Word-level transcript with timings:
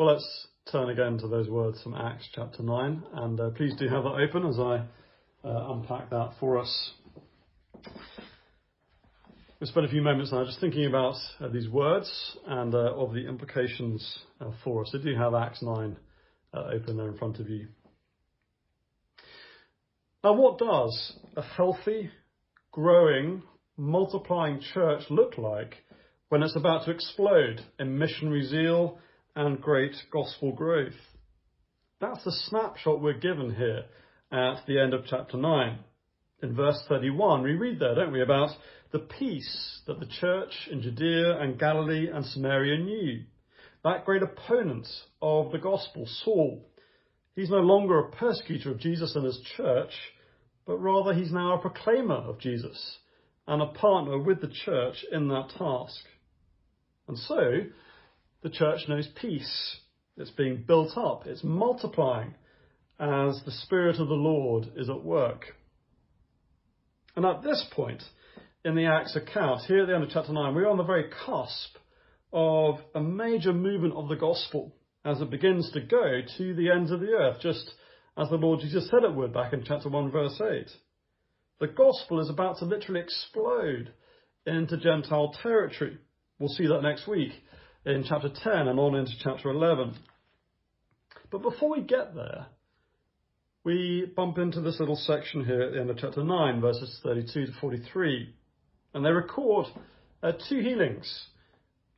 Well, 0.00 0.14
let's 0.14 0.46
turn 0.72 0.88
again 0.88 1.18
to 1.18 1.28
those 1.28 1.50
words 1.50 1.82
from 1.82 1.92
Acts 1.92 2.26
chapter 2.34 2.62
9, 2.62 3.02
and 3.16 3.38
uh, 3.38 3.50
please 3.50 3.74
do 3.78 3.86
have 3.86 4.04
that 4.04 4.26
open 4.26 4.46
as 4.46 4.58
I 4.58 4.86
uh, 5.46 5.72
unpack 5.74 6.08
that 6.08 6.30
for 6.40 6.56
us. 6.56 6.92
We'll 9.60 9.68
spend 9.68 9.84
a 9.84 9.90
few 9.90 10.00
moments 10.00 10.32
now 10.32 10.42
just 10.46 10.58
thinking 10.58 10.86
about 10.86 11.16
uh, 11.38 11.48
these 11.48 11.68
words 11.68 12.10
and 12.46 12.74
uh, 12.74 12.94
of 12.94 13.12
the 13.12 13.28
implications 13.28 14.20
uh, 14.40 14.52
for 14.64 14.80
us. 14.80 14.88
So 14.90 14.96
do 14.96 15.10
you 15.10 15.18
have 15.18 15.34
Acts 15.34 15.62
9 15.62 15.94
uh, 16.54 16.58
open 16.74 16.96
there 16.96 17.08
in 17.08 17.18
front 17.18 17.38
of 17.38 17.50
you. 17.50 17.68
Now, 20.24 20.32
what 20.32 20.56
does 20.56 21.12
a 21.36 21.42
healthy, 21.42 22.10
growing, 22.72 23.42
multiplying 23.76 24.62
church 24.72 25.02
look 25.10 25.36
like 25.36 25.74
when 26.30 26.42
it's 26.42 26.56
about 26.56 26.86
to 26.86 26.90
explode 26.90 27.60
in 27.78 27.98
missionary 27.98 28.46
zeal 28.46 28.98
and 29.36 29.60
great 29.60 29.94
gospel 30.12 30.52
growth? 30.52 30.92
That's 32.00 32.24
the 32.24 32.32
snapshot 32.48 33.00
we're 33.00 33.18
given 33.18 33.54
here 33.54 33.84
at 34.32 34.66
the 34.66 34.78
end 34.78 34.94
of 34.94 35.04
chapter 35.06 35.36
9. 35.36 35.78
In 36.42 36.54
verse 36.54 36.82
31, 36.88 37.42
we 37.42 37.52
read 37.52 37.78
there, 37.78 37.94
don't 37.94 38.12
we, 38.12 38.22
about 38.22 38.50
the 38.92 39.00
peace 39.00 39.80
that 39.86 40.00
the 40.00 40.06
church 40.20 40.68
in 40.70 40.82
Judea 40.82 41.38
and 41.38 41.58
Galilee 41.58 42.08
and 42.12 42.24
Samaria 42.24 42.78
knew. 42.78 43.24
That 43.84 44.04
great 44.04 44.22
opponent 44.22 44.86
of 45.20 45.52
the 45.52 45.58
gospel, 45.58 46.06
Saul, 46.24 46.66
he's 47.36 47.50
no 47.50 47.58
longer 47.60 47.98
a 47.98 48.10
persecutor 48.10 48.70
of 48.70 48.80
Jesus 48.80 49.14
and 49.14 49.24
his 49.24 49.40
church, 49.56 49.92
but 50.66 50.78
rather 50.78 51.14
he's 51.14 51.32
now 51.32 51.54
a 51.54 51.60
proclaimer 51.60 52.16
of 52.16 52.40
Jesus 52.40 52.98
and 53.46 53.62
a 53.62 53.66
partner 53.66 54.18
with 54.18 54.40
the 54.40 54.52
church 54.64 55.04
in 55.12 55.28
that 55.28 55.50
task. 55.58 56.04
And 57.08 57.18
so, 57.18 57.64
the 58.42 58.50
church 58.50 58.80
knows 58.88 59.08
peace. 59.20 59.76
It's 60.16 60.30
being 60.30 60.64
built 60.66 60.96
up, 60.96 61.26
it's 61.26 61.44
multiplying 61.44 62.34
as 62.98 63.40
the 63.44 63.52
Spirit 63.52 63.98
of 63.98 64.08
the 64.08 64.14
Lord 64.14 64.70
is 64.76 64.90
at 64.90 65.02
work. 65.02 65.46
And 67.16 67.24
at 67.24 67.42
this 67.42 67.66
point 67.72 68.02
in 68.64 68.74
the 68.74 68.86
Acts 68.86 69.16
account, 69.16 69.62
here 69.62 69.82
at 69.82 69.86
the 69.86 69.94
end 69.94 70.04
of 70.04 70.10
chapter 70.10 70.32
9, 70.32 70.54
we're 70.54 70.68
on 70.68 70.76
the 70.76 70.82
very 70.82 71.10
cusp 71.24 71.76
of 72.32 72.76
a 72.94 73.00
major 73.00 73.52
movement 73.52 73.94
of 73.94 74.08
the 74.08 74.16
gospel 74.16 74.74
as 75.04 75.20
it 75.20 75.30
begins 75.30 75.70
to 75.72 75.80
go 75.80 76.20
to 76.36 76.54
the 76.54 76.70
ends 76.70 76.90
of 76.90 77.00
the 77.00 77.12
earth, 77.12 77.38
just 77.40 77.72
as 78.18 78.28
the 78.28 78.36
Lord 78.36 78.60
Jesus 78.60 78.88
said 78.90 79.02
it 79.02 79.14
would 79.14 79.32
back 79.32 79.54
in 79.54 79.64
chapter 79.64 79.88
1, 79.88 80.10
verse 80.10 80.38
8. 80.40 80.70
The 81.60 81.68
gospel 81.68 82.20
is 82.20 82.28
about 82.28 82.58
to 82.58 82.66
literally 82.66 83.00
explode 83.00 83.92
into 84.46 84.76
Gentile 84.76 85.34
territory. 85.42 85.98
We'll 86.38 86.48
see 86.50 86.66
that 86.66 86.82
next 86.82 87.08
week 87.08 87.32
in 87.84 88.04
chapter 88.08 88.28
10 88.28 88.68
and 88.68 88.78
on 88.78 88.94
into 88.94 89.12
chapter 89.22 89.50
11. 89.50 89.94
But 91.30 91.42
before 91.42 91.70
we 91.70 91.82
get 91.82 92.14
there, 92.14 92.46
we 93.64 94.10
bump 94.16 94.38
into 94.38 94.60
this 94.60 94.80
little 94.80 94.96
section 94.96 95.44
here 95.44 95.62
at 95.62 95.72
the 95.72 95.80
end 95.80 95.90
of 95.90 95.98
chapter 95.98 96.24
9, 96.24 96.60
verses 96.60 96.98
32 97.02 97.46
to 97.46 97.52
43. 97.60 98.34
And 98.94 99.04
they 99.04 99.10
record 99.10 99.66
uh, 100.22 100.32
two 100.48 100.60
healings 100.60 101.26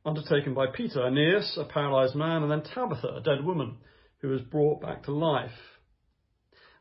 undertaken 0.05 0.53
by 0.53 0.67
Peter 0.67 1.05
Aeneas, 1.05 1.57
a 1.59 1.65
paralyzed 1.65 2.15
man, 2.15 2.43
and 2.43 2.51
then 2.51 2.63
Tabitha, 2.73 3.07
a 3.07 3.21
dead 3.21 3.43
woman, 3.43 3.77
who 4.19 4.29
was 4.29 4.41
brought 4.41 4.81
back 4.81 5.03
to 5.03 5.13
life. 5.13 5.51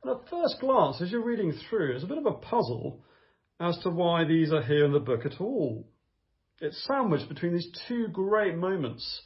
And 0.02 0.12
at 0.12 0.28
first 0.28 0.56
glance, 0.60 1.00
as 1.00 1.10
you're 1.12 1.24
reading 1.24 1.52
through, 1.68 1.94
it's 1.94 2.04
a 2.04 2.08
bit 2.08 2.18
of 2.18 2.26
a 2.26 2.32
puzzle 2.32 3.04
as 3.60 3.78
to 3.78 3.90
why 3.90 4.24
these 4.24 4.52
are 4.52 4.62
here 4.62 4.84
in 4.84 4.92
the 4.92 4.98
book 4.98 5.24
at 5.24 5.40
all. 5.40 5.86
It's 6.62 6.84
sandwiched 6.84 7.28
between 7.28 7.54
these 7.54 7.68
two 7.88 8.06
great 8.06 8.56
moments, 8.56 9.22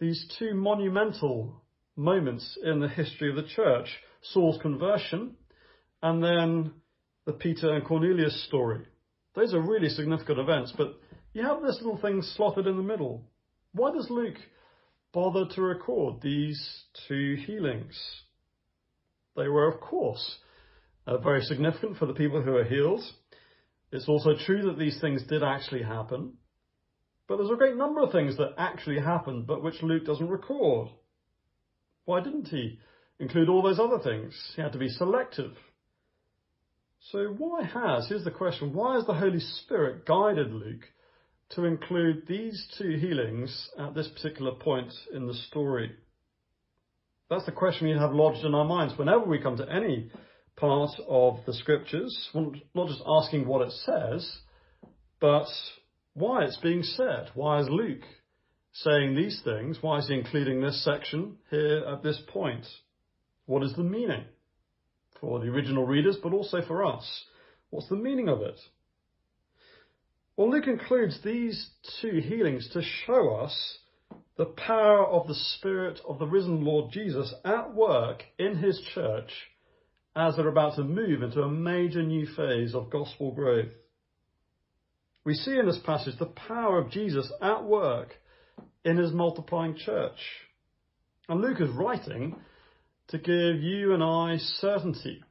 these 0.00 0.22
two 0.38 0.52
monumental 0.52 1.62
moments 1.96 2.58
in 2.62 2.78
the 2.78 2.88
history 2.88 3.30
of 3.30 3.36
the 3.36 3.48
church 3.56 3.88
Saul's 4.20 4.60
conversion, 4.60 5.34
and 6.02 6.22
then 6.22 6.74
the 7.24 7.32
Peter 7.32 7.72
and 7.72 7.86
Cornelius 7.86 8.46
story. 8.48 8.84
Those 9.34 9.54
are 9.54 9.62
really 9.62 9.88
significant 9.88 10.38
events, 10.38 10.74
but 10.76 11.00
you 11.32 11.42
have 11.42 11.62
this 11.62 11.80
little 11.80 11.96
thing 11.96 12.20
slotted 12.20 12.66
in 12.66 12.76
the 12.76 12.82
middle. 12.82 13.30
Why 13.72 13.90
does 13.90 14.10
Luke 14.10 14.36
bother 15.10 15.46
to 15.54 15.62
record 15.62 16.20
these 16.20 16.84
two 17.08 17.36
healings? 17.46 17.98
They 19.36 19.48
were, 19.48 19.72
of 19.72 19.80
course, 19.80 20.36
uh, 21.06 21.16
very 21.16 21.40
significant 21.44 21.96
for 21.96 22.04
the 22.04 22.12
people 22.12 22.42
who 22.42 22.56
are 22.56 22.64
healed. 22.64 23.00
It's 23.90 24.06
also 24.06 24.34
true 24.44 24.64
that 24.64 24.78
these 24.78 25.00
things 25.00 25.22
did 25.22 25.42
actually 25.42 25.82
happen. 25.82 26.34
But 27.26 27.36
there's 27.38 27.50
a 27.50 27.56
great 27.56 27.76
number 27.76 28.02
of 28.02 28.12
things 28.12 28.36
that 28.36 28.54
actually 28.58 29.00
happened, 29.00 29.46
but 29.46 29.62
which 29.62 29.82
Luke 29.82 30.04
doesn't 30.04 30.28
record. 30.28 30.88
Why 32.04 32.20
didn't 32.20 32.48
he? 32.48 32.78
include 33.18 33.48
all 33.48 33.62
those 33.62 33.78
other 33.78 33.98
things. 33.98 34.34
He 34.56 34.62
had 34.62 34.72
to 34.72 34.78
be 34.78 34.88
selective. 34.88 35.52
So 37.12 37.34
why 37.38 37.64
has, 37.64 38.08
here's 38.08 38.24
the 38.24 38.30
question, 38.30 38.72
why 38.72 38.94
has 38.94 39.06
the 39.06 39.14
Holy 39.14 39.40
Spirit 39.40 40.06
guided 40.06 40.52
Luke 40.52 40.84
to 41.50 41.64
include 41.64 42.26
these 42.26 42.66
two 42.78 42.96
healings 42.96 43.68
at 43.78 43.94
this 43.94 44.08
particular 44.08 44.52
point 44.52 44.92
in 45.12 45.26
the 45.26 45.34
story? 45.34 45.92
That's 47.28 47.46
the 47.46 47.52
question 47.52 47.88
we 47.88 47.94
have 47.94 48.12
lodged 48.12 48.44
in 48.44 48.54
our 48.54 48.64
minds 48.64 48.98
whenever 48.98 49.24
we 49.24 49.38
come 49.38 49.56
to 49.58 49.70
any 49.70 50.10
part 50.56 50.90
of 51.08 51.38
the 51.46 51.52
scriptures, 51.52 52.30
not 52.34 52.88
just 52.88 53.02
asking 53.06 53.46
what 53.46 53.66
it 53.66 53.72
says, 53.72 54.38
but 55.20 55.46
why 56.14 56.44
it's 56.44 56.56
being 56.58 56.82
said. 56.82 57.30
Why 57.34 57.60
is 57.60 57.68
Luke 57.68 58.02
saying 58.72 59.14
these 59.14 59.40
things? 59.44 59.78
Why 59.80 59.98
is 59.98 60.08
he 60.08 60.14
including 60.14 60.60
this 60.60 60.84
section 60.84 61.36
here 61.50 61.84
at 61.86 62.02
this 62.02 62.20
point? 62.28 62.66
What 63.46 63.62
is 63.62 63.74
the 63.74 63.82
meaning 63.82 64.24
for 65.20 65.40
the 65.40 65.48
original 65.48 65.86
readers, 65.86 66.16
but 66.22 66.32
also 66.32 66.62
for 66.62 66.84
us? 66.84 67.24
What's 67.70 67.88
the 67.88 67.96
meaning 67.96 68.28
of 68.28 68.40
it? 68.40 68.58
Well, 70.36 70.50
Luke 70.50 70.66
includes 70.66 71.20
these 71.22 71.70
two 72.00 72.20
healings 72.20 72.68
to 72.72 72.82
show 73.06 73.36
us 73.36 73.78
the 74.36 74.46
power 74.46 75.06
of 75.06 75.28
the 75.28 75.34
Spirit 75.34 76.00
of 76.08 76.18
the 76.18 76.26
risen 76.26 76.64
Lord 76.64 76.90
Jesus 76.92 77.32
at 77.44 77.74
work 77.74 78.22
in 78.38 78.56
his 78.56 78.80
church 78.94 79.30
as 80.16 80.36
they're 80.36 80.48
about 80.48 80.76
to 80.76 80.84
move 80.84 81.22
into 81.22 81.42
a 81.42 81.50
major 81.50 82.02
new 82.02 82.26
phase 82.26 82.74
of 82.74 82.90
gospel 82.90 83.32
growth. 83.32 83.72
We 85.24 85.34
see 85.34 85.58
in 85.58 85.66
this 85.66 85.80
passage 85.84 86.18
the 86.18 86.26
power 86.26 86.78
of 86.78 86.90
Jesus 86.90 87.30
at 87.40 87.64
work 87.64 88.10
in 88.84 88.98
his 88.98 89.12
multiplying 89.12 89.76
church. 89.76 90.18
And 91.28 91.40
Luke 91.40 91.60
is 91.60 91.70
writing 91.70 92.36
to 93.08 93.18
give 93.18 93.62
you 93.62 93.94
and 93.94 94.02
I 94.02 94.36
certainty 94.36 95.22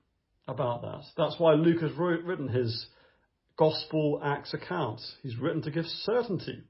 about 0.48 0.82
that. 0.82 1.04
That's 1.16 1.40
why 1.40 1.54
Luke 1.54 1.82
has 1.82 1.92
written 1.94 2.48
his 2.48 2.88
Gospel 3.58 4.20
Acts 4.24 4.54
account. 4.54 5.00
He's 5.22 5.38
written 5.38 5.62
to 5.62 5.72
give 5.72 5.86
certainty. 5.86 6.64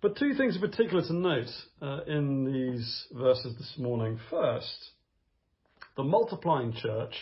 But 0.00 0.16
two 0.16 0.32
things 0.34 0.54
in 0.54 0.62
particular 0.62 1.02
to 1.06 1.12
note 1.12 1.50
uh, 1.82 2.00
in 2.06 2.46
these 2.46 3.06
verses 3.12 3.54
this 3.58 3.74
morning. 3.76 4.18
First, 4.30 4.90
the 5.96 6.02
multiplying 6.02 6.72
church 6.72 7.14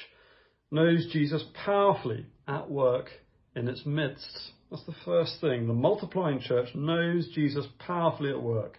knows 0.71 1.09
Jesus 1.13 1.43
powerfully 1.65 2.27
at 2.47 2.71
work 2.71 3.11
in 3.59 3.69
its 3.69 3.85
midst. 3.85 4.53
That's 4.71 4.85
the 4.85 4.95
first 5.05 5.41
thing. 5.41 5.67
The 5.67 5.75
multiplying 5.75 6.41
church 6.41 6.69
knows 6.75 7.29
Jesus 7.35 7.67
powerfully 7.79 8.31
at 8.31 8.43
work 8.43 8.79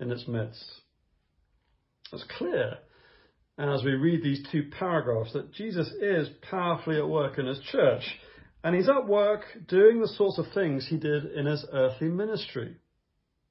in 0.00 0.10
its 0.10 0.26
midst. 0.26 0.64
It's 2.12 2.24
clear 2.38 2.78
as 3.58 3.82
we 3.84 3.92
read 3.92 4.22
these 4.22 4.46
two 4.50 4.70
paragraphs 4.78 5.32
that 5.32 5.52
Jesus 5.52 5.88
is 6.00 6.28
powerfully 6.48 6.98
at 6.98 7.08
work 7.08 7.38
in 7.38 7.46
his 7.46 7.60
church. 7.70 8.02
And 8.62 8.74
he's 8.74 8.88
at 8.88 9.06
work 9.06 9.42
doing 9.68 10.00
the 10.00 10.08
sorts 10.08 10.38
of 10.38 10.46
things 10.54 10.86
he 10.88 10.96
did 10.96 11.24
in 11.24 11.46
his 11.46 11.64
earthly 11.72 12.08
ministry. 12.08 12.76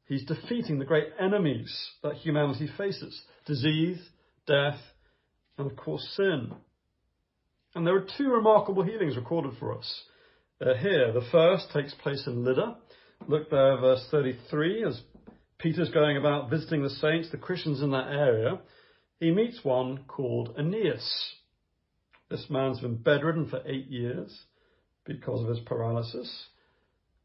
He's 0.07 0.25
defeating 0.25 0.79
the 0.79 0.85
great 0.85 1.07
enemies 1.19 1.73
that 2.03 2.16
humanity 2.16 2.69
faces 2.78 3.19
disease, 3.45 3.99
death, 4.47 4.79
and 5.57 5.69
of 5.69 5.78
course 5.78 6.07
sin. 6.16 6.53
And 7.75 7.85
there 7.85 7.95
are 7.95 8.07
two 8.17 8.29
remarkable 8.29 8.84
healings 8.84 9.16
recorded 9.16 9.53
for 9.59 9.78
us 9.78 10.03
uh, 10.61 10.73
here. 10.75 11.11
The 11.11 11.28
first 11.31 11.67
takes 11.73 11.93
place 11.96 12.23
in 12.28 12.43
Lydda. 12.43 12.78
Look 13.28 13.49
there, 13.49 13.78
verse 13.78 14.05
33, 14.11 14.84
as 14.85 15.02
Peter's 15.57 15.90
going 15.90 16.17
about 16.17 16.49
visiting 16.49 16.84
the 16.84 16.90
saints, 16.90 17.29
the 17.31 17.37
Christians 17.37 17.81
in 17.81 17.91
that 17.91 18.07
area. 18.07 18.59
He 19.19 19.31
meets 19.31 19.63
one 19.63 20.03
called 20.07 20.55
Aeneas. 20.57 21.34
This 22.29 22.46
man's 22.49 22.79
been 22.79 22.97
bedridden 22.97 23.49
for 23.49 23.61
eight 23.66 23.87
years 23.87 24.37
because 25.05 25.41
of 25.41 25.49
his 25.49 25.59
paralysis. 25.59 26.47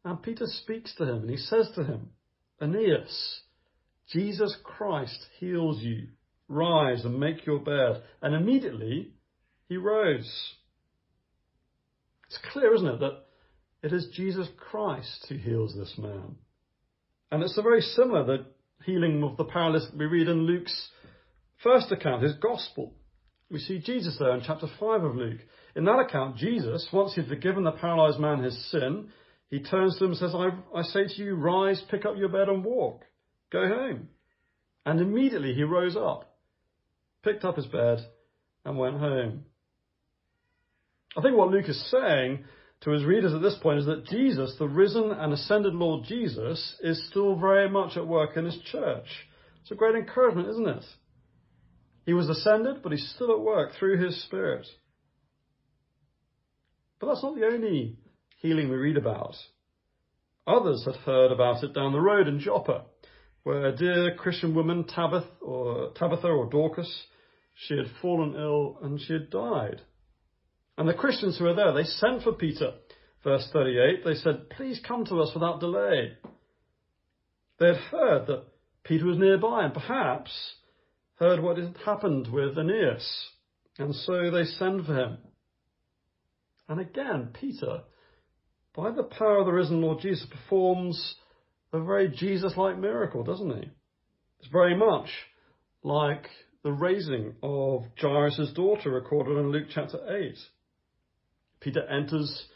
And 0.05 0.23
Peter 0.23 0.47
speaks 0.47 0.94
to 0.97 1.05
him 1.05 1.23
and 1.23 1.31
he 1.31 1.37
says 1.37 1.71
to 1.75 1.85
him, 1.85 2.11
Aeneas, 2.61 3.41
Jesus 4.12 4.56
Christ 4.62 5.27
heals 5.38 5.81
you. 5.81 6.09
Rise 6.49 7.05
and 7.05 7.19
make 7.19 7.47
your 7.47 7.61
bed. 7.61 8.03
And 8.23 8.35
immediately 8.35 9.12
he 9.69 9.77
rose. 9.77 10.55
It's 12.31 12.38
clear, 12.53 12.73
isn't 12.75 12.87
it, 12.87 13.00
that 13.00 13.25
it 13.82 13.93
is 13.93 14.06
Jesus 14.15 14.47
Christ 14.56 15.27
who 15.29 15.35
heals 15.35 15.75
this 15.75 15.94
man. 15.99 16.37
And 17.32 17.43
it's 17.43 17.59
very 17.61 17.81
similar 17.81 18.25
the 18.25 18.47
healing 18.85 19.25
of 19.25 19.37
the 19.37 19.44
paralytic 19.44 19.91
we 19.99 20.06
read 20.06 20.29
in 20.29 20.47
Luke's 20.47 20.91
first 21.61 21.91
account, 21.91 22.23
his 22.23 22.35
gospel. 22.35 22.94
We 23.50 23.59
see 23.59 23.81
Jesus 23.81 24.17
there 24.19 24.32
in 24.32 24.43
chapter 24.47 24.69
5 24.79 25.03
of 25.03 25.17
Luke. 25.17 25.41
In 25.75 25.85
that 25.87 25.99
account, 25.99 26.37
Jesus, 26.37 26.87
once 26.93 27.15
he'd 27.15 27.27
forgiven 27.27 27.65
the 27.65 27.73
paralyzed 27.73 28.21
man 28.21 28.44
his 28.44 28.71
sin, 28.71 29.09
he 29.49 29.61
turns 29.61 29.99
to 29.99 30.05
him 30.05 30.11
and 30.12 30.19
says, 30.19 30.32
I, 30.32 30.50
I 30.73 30.82
say 30.82 31.06
to 31.09 31.23
you, 31.23 31.35
rise, 31.35 31.82
pick 31.91 32.06
up 32.06 32.17
your 32.17 32.29
bed 32.29 32.49
and 32.49 32.65
walk. 32.65 33.03
Go 33.50 33.67
home. 33.67 34.09
And 34.87 35.00
immediately 35.00 35.53
he 35.53 35.65
rose 35.65 35.97
up, 35.97 36.32
picked 37.25 37.44
up 37.44 37.56
his 37.56 37.67
bed, 37.67 37.99
and 38.65 38.79
went 38.79 38.99
home. 38.99 39.47
I 41.17 41.23
think 41.23 41.37
what 41.37 41.51
Luke 41.51 41.69
is 41.69 41.91
saying 41.91 42.45
to 42.83 42.91
his 42.91 43.05
readers 43.05 43.35
at 43.35 43.43
this 43.43 43.59
point 43.62 43.81
is 43.81 43.87
that 43.87 44.07
Jesus, 44.07 44.55
the 44.59 44.69
risen 44.69 45.11
and 45.11 45.33
ascended 45.33 45.75
Lord 45.75 46.05
Jesus, 46.07 46.77
is 46.81 47.09
still 47.09 47.35
very 47.35 47.69
much 47.69 47.97
at 47.97 48.07
work 48.07 48.37
in 48.37 48.45
his 48.45 48.59
church. 48.71 49.07
It's 49.61 49.71
a 49.71 49.75
great 49.75 49.97
encouragement, 49.97 50.49
isn't 50.49 50.69
it? 50.69 50.85
He 52.07 52.15
was 52.15 52.29
ascended, 52.29 52.83
but 52.83 52.93
he's 52.93 53.12
still 53.15 53.33
at 53.33 53.41
work 53.41 53.73
through 53.79 54.03
his 54.03 54.23
Spirit. 54.25 54.67
But 56.99 57.09
that's 57.09 57.23
not 57.23 57.35
the 57.35 57.47
only 57.47 57.99
healing 58.39 58.71
we 58.71 58.77
read 58.77 58.97
about. 58.97 59.35
Others 60.47 60.85
had 60.87 60.97
heard 60.97 61.33
about 61.33 61.63
it 61.63 61.75
down 61.75 61.93
the 61.93 62.01
road 62.01 62.29
in 62.29 62.41
Joppa, 62.41 62.85
where 63.43 63.67
a 63.67 63.77
dear 63.77 64.15
Christian 64.17 64.55
woman, 64.55 64.85
Tabitha 64.85 65.29
or, 65.41 65.93
Tabitha 65.95 66.29
or 66.29 66.49
Dorcas, 66.49 67.05
she 67.55 67.77
had 67.77 67.87
fallen 68.01 68.35
ill 68.35 68.79
and 68.83 69.01
she 69.01 69.13
had 69.13 69.31
died. 69.31 69.83
And 70.81 70.88
the 70.88 70.94
Christians 70.94 71.37
who 71.37 71.44
were 71.44 71.53
there, 71.53 71.75
they 71.75 71.85
sent 71.85 72.23
for 72.23 72.32
Peter. 72.32 72.73
Verse 73.23 73.47
38, 73.53 74.03
they 74.03 74.15
said, 74.15 74.49
Please 74.49 74.81
come 74.88 75.05
to 75.05 75.21
us 75.21 75.31
without 75.35 75.61
delay. 75.61 76.12
They 77.59 77.67
had 77.67 77.77
heard 77.77 78.27
that 78.29 78.44
Peter 78.82 79.05
was 79.05 79.19
nearby 79.19 79.67
and 79.67 79.75
perhaps 79.75 80.55
heard 81.17 81.43
what 81.43 81.59
had 81.59 81.77
happened 81.85 82.32
with 82.32 82.56
Aeneas. 82.56 83.06
And 83.77 83.94
so 83.94 84.31
they 84.31 84.44
send 84.44 84.87
for 84.87 84.94
him. 84.94 85.19
And 86.67 86.81
again, 86.81 87.35
Peter, 87.38 87.82
by 88.75 88.91
the 88.91 89.03
power 89.03 89.41
of 89.41 89.47
the 89.47 89.53
risen 89.53 89.82
Lord 89.82 90.00
Jesus, 90.00 90.27
performs 90.31 91.15
a 91.75 91.85
very 91.85 92.09
Jesus 92.09 92.56
like 92.56 92.79
miracle, 92.79 93.23
doesn't 93.23 93.50
he? 93.50 93.71
It's 94.38 94.50
very 94.50 94.79
much 94.79 95.11
like 95.82 96.27
the 96.65 96.73
raising 96.73 97.35
of 97.43 97.82
Jairus' 98.00 98.55
daughter 98.55 98.91
recorded 98.91 99.37
in 99.37 99.53
Luke 99.53 99.67
chapter 99.75 99.99
8. 100.09 100.38
Peter 101.61 101.87
enters 101.87 102.47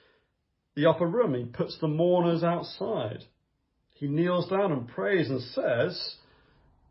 the 0.75 0.87
upper 0.87 1.07
room. 1.07 1.35
He 1.35 1.45
puts 1.45 1.79
the 1.81 1.89
mourners 1.89 2.43
outside. 2.43 3.25
He 3.95 4.09
kneels 4.09 4.49
down 4.49 4.73
and 4.73 4.89
prays 4.89 5.31
and 5.31 5.41
says, 5.41 6.17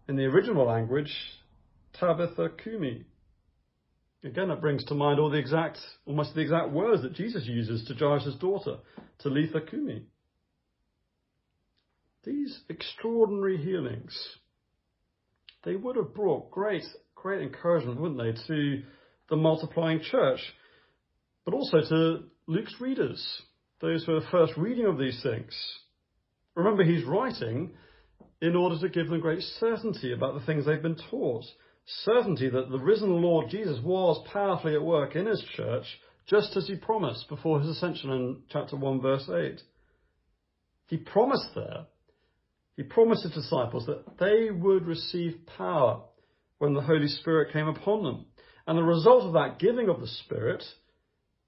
in 0.07 0.15
the 0.15 0.25
original 0.25 0.65
language, 0.65 1.13
Tabitha 2.00 2.51
Kumi. 2.63 3.06
Again, 4.24 4.51
it 4.51 4.62
brings 4.62 4.86
to 4.86 4.95
mind 4.95 5.19
all 5.19 5.30
the 5.30 5.38
exact, 5.38 5.80
almost 6.06 6.33
the 6.33 6.42
exact 6.42 6.71
words 6.71 7.01
that 7.01 7.13
Jesus 7.13 7.45
uses 7.45 7.86
to 7.86 7.94
Jairus' 7.94 8.36
daughter, 8.36 8.77
Talitha 9.19 9.62
Kumi. 9.62 10.04
These 12.24 12.62
extraordinary 12.69 13.57
healings, 13.57 14.18
they 15.66 15.75
would 15.75 15.98
have 15.98 16.13
brought 16.13 16.51
great, 16.51 16.83
great 17.16 17.42
encouragement, 17.42 18.00
wouldn't 18.00 18.19
they, 18.19 18.48
to 18.48 18.83
the 19.30 19.36
multiplying 19.36 20.00
church 20.00 20.39
but 21.45 21.54
also 21.54 21.81
to 21.81 22.24
Luke's 22.48 22.75
readers, 22.80 23.42
those 23.81 24.04
who 24.06 24.16
are 24.16 24.22
first 24.31 24.54
reading 24.57 24.86
of 24.86 24.98
these 24.98 25.22
things. 25.24 25.54
Remember, 26.56 26.84
he's 26.84 27.06
writing 27.06 27.72
in 28.42 28.56
order 28.56 28.78
to 28.80 28.90
give 28.90 29.10
them 29.10 29.19
great 29.19 29.42
certainty 29.60 30.13
about 30.13 30.34
the 30.34 30.45
things 30.45 30.66
they've 30.66 30.81
been 30.81 31.00
taught. 31.10 31.45
Certainty 31.86 32.50
that 32.50 32.69
the 32.69 32.80
risen 32.80 33.22
Lord 33.22 33.50
Jesus 33.50 33.80
was 33.84 34.25
powerfully 34.31 34.75
at 34.75 34.84
work 34.84 35.16
in 35.16 35.25
his 35.25 35.44
church, 35.56 35.86
just 36.28 36.56
as 36.56 36.68
he 36.68 36.75
promised 36.75 37.28
before 37.28 37.60
his 37.60 37.69
ascension 37.69 38.10
in 38.12 38.42
chapter 38.50 38.78
1, 38.78 39.01
verse 39.01 39.30
8. 39.30 39.62
He 40.88 40.98
promised 40.98 41.50
there, 41.56 41.88
he 42.75 42.84
promised 42.84 43.24
his 43.24 43.34
disciples 43.34 43.86
that 43.86 44.18
they 44.19 44.50
would 44.51 44.86
receive 44.86 45.40
power 45.57 46.01
when 46.57 46.74
the 46.74 46.81
Holy 46.81 47.07
Spirit 47.07 47.51
came 47.51 47.68
upon 47.68 48.04
them. 48.04 48.25
And 48.66 48.78
the 48.78 48.84
result 48.84 49.24
of 49.24 49.34
that 49.34 49.60
giving 49.60 49.90
of 49.90 50.00
the 50.00 50.07
Spirit 50.07 50.63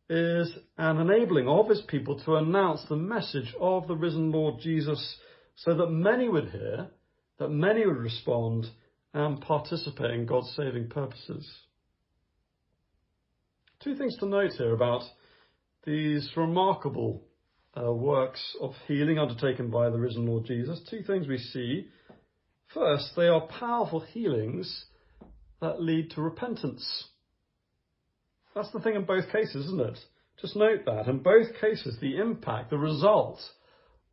is 0.09 0.51
an 0.77 0.99
enabling 0.99 1.47
of 1.47 1.69
his 1.69 1.81
people 1.87 2.19
to 2.19 2.35
announce 2.35 2.83
the 2.87 2.95
message 2.95 3.53
of 3.59 3.87
the 3.87 3.95
risen 3.95 4.31
Lord 4.31 4.59
Jesus 4.61 5.17
so 5.55 5.75
that 5.75 5.89
many 5.89 6.29
would 6.29 6.49
hear, 6.49 6.87
that 7.39 7.49
many 7.49 7.85
would 7.85 7.97
respond 7.97 8.67
and 9.13 9.41
participate 9.41 10.11
in 10.11 10.25
God's 10.25 10.53
saving 10.55 10.89
purposes. 10.89 11.49
Two 13.83 13.95
things 13.95 14.17
to 14.17 14.25
note 14.25 14.51
here 14.57 14.73
about 14.73 15.03
these 15.85 16.29
remarkable 16.35 17.23
uh, 17.77 17.91
works 17.91 18.55
of 18.61 18.73
healing 18.87 19.19
undertaken 19.19 19.69
by 19.69 19.89
the 19.89 19.99
risen 19.99 20.25
Lord 20.25 20.45
Jesus. 20.45 20.81
Two 20.89 21.01
things 21.03 21.27
we 21.27 21.37
see. 21.37 21.87
First, 22.73 23.11
they 23.15 23.27
are 23.27 23.47
powerful 23.47 24.01
healings 24.01 24.85
that 25.61 25.81
lead 25.81 26.11
to 26.11 26.21
repentance. 26.21 27.05
That's 28.55 28.71
the 28.71 28.79
thing 28.79 28.95
in 28.95 29.03
both 29.03 29.31
cases, 29.31 29.65
isn't 29.65 29.81
it? 29.81 29.99
Just 30.41 30.55
note 30.55 30.85
that. 30.85 31.07
In 31.07 31.19
both 31.19 31.47
cases, 31.59 31.97
the 31.99 32.17
impact, 32.17 32.69
the 32.69 32.77
result 32.77 33.39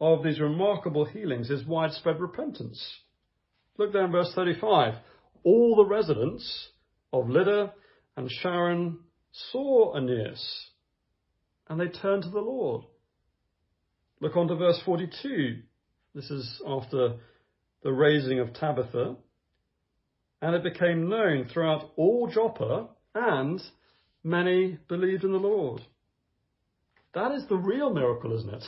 of 0.01 0.23
these 0.23 0.41
remarkable 0.41 1.05
healings 1.05 1.49
is 1.49 1.65
widespread 1.65 2.21
repentance. 2.21 2.83
Look 3.79 3.93
there 3.93 4.05
in 4.05 4.13
verse 4.13 4.33
35. 4.35 4.95
All 5.45 5.77
the 5.77 5.87
residents 5.87 6.69
of 7.13 7.29
Lydda 7.29 7.73
and 8.17 8.31
Sharon 8.31 8.99
saw 9.51 9.97
Aeneas 9.97 10.71
and 11.73 11.81
they 11.81 11.89
turned 11.89 12.23
to 12.25 12.29
the 12.29 12.39
Lord. 12.39 12.85
Look 14.21 14.37
on 14.37 14.49
to 14.49 14.57
verse 14.57 14.81
42. 14.85 15.61
This 16.15 16.31
is 16.31 16.61
after 16.67 17.15
the 17.83 17.93
raising 17.93 18.41
of 18.41 18.53
Tabitha. 18.53 19.17
And 20.43 20.55
it 20.55 20.63
became 20.63 21.09
known 21.09 21.47
throughout 21.47 21.91
all 21.97 22.29
Joppa 22.31 22.89
and 23.15 23.61
many 24.25 24.79
believed 24.89 25.25
in 25.25 25.33
the 25.33 25.39
Lord. 25.39 25.83
That 27.15 27.33
is 27.33 27.47
the 27.49 27.57
real 27.57 27.93
miracle, 27.93 28.37
isn't 28.37 28.55
it? 28.55 28.65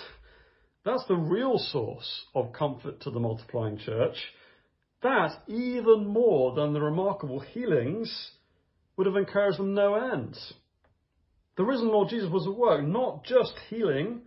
That's 0.85 1.05
the 1.07 1.17
real 1.17 1.59
source 1.59 2.27
of 2.35 2.53
comfort 2.53 3.01
to 3.03 3.11
the 3.11 3.21
multiplying 3.21 3.79
church. 3.79 4.17
That, 5.03 5.33
even 5.49 6.07
more 6.07 6.55
than 6.55 6.73
the 6.73 6.81
remarkable 6.81 7.41
healings, 7.41 8.31
would 8.97 9.07
have 9.07 9.17
encouraged 9.17 9.59
them 9.59 9.75
no 9.75 9.95
end. 9.95 10.37
The 11.57 11.65
risen 11.65 11.89
Lord 11.89 12.09
Jesus 12.09 12.31
was 12.31 12.47
at 12.47 12.55
work, 12.55 12.85
not 12.85 13.25
just 13.25 13.55
healing, 13.71 14.23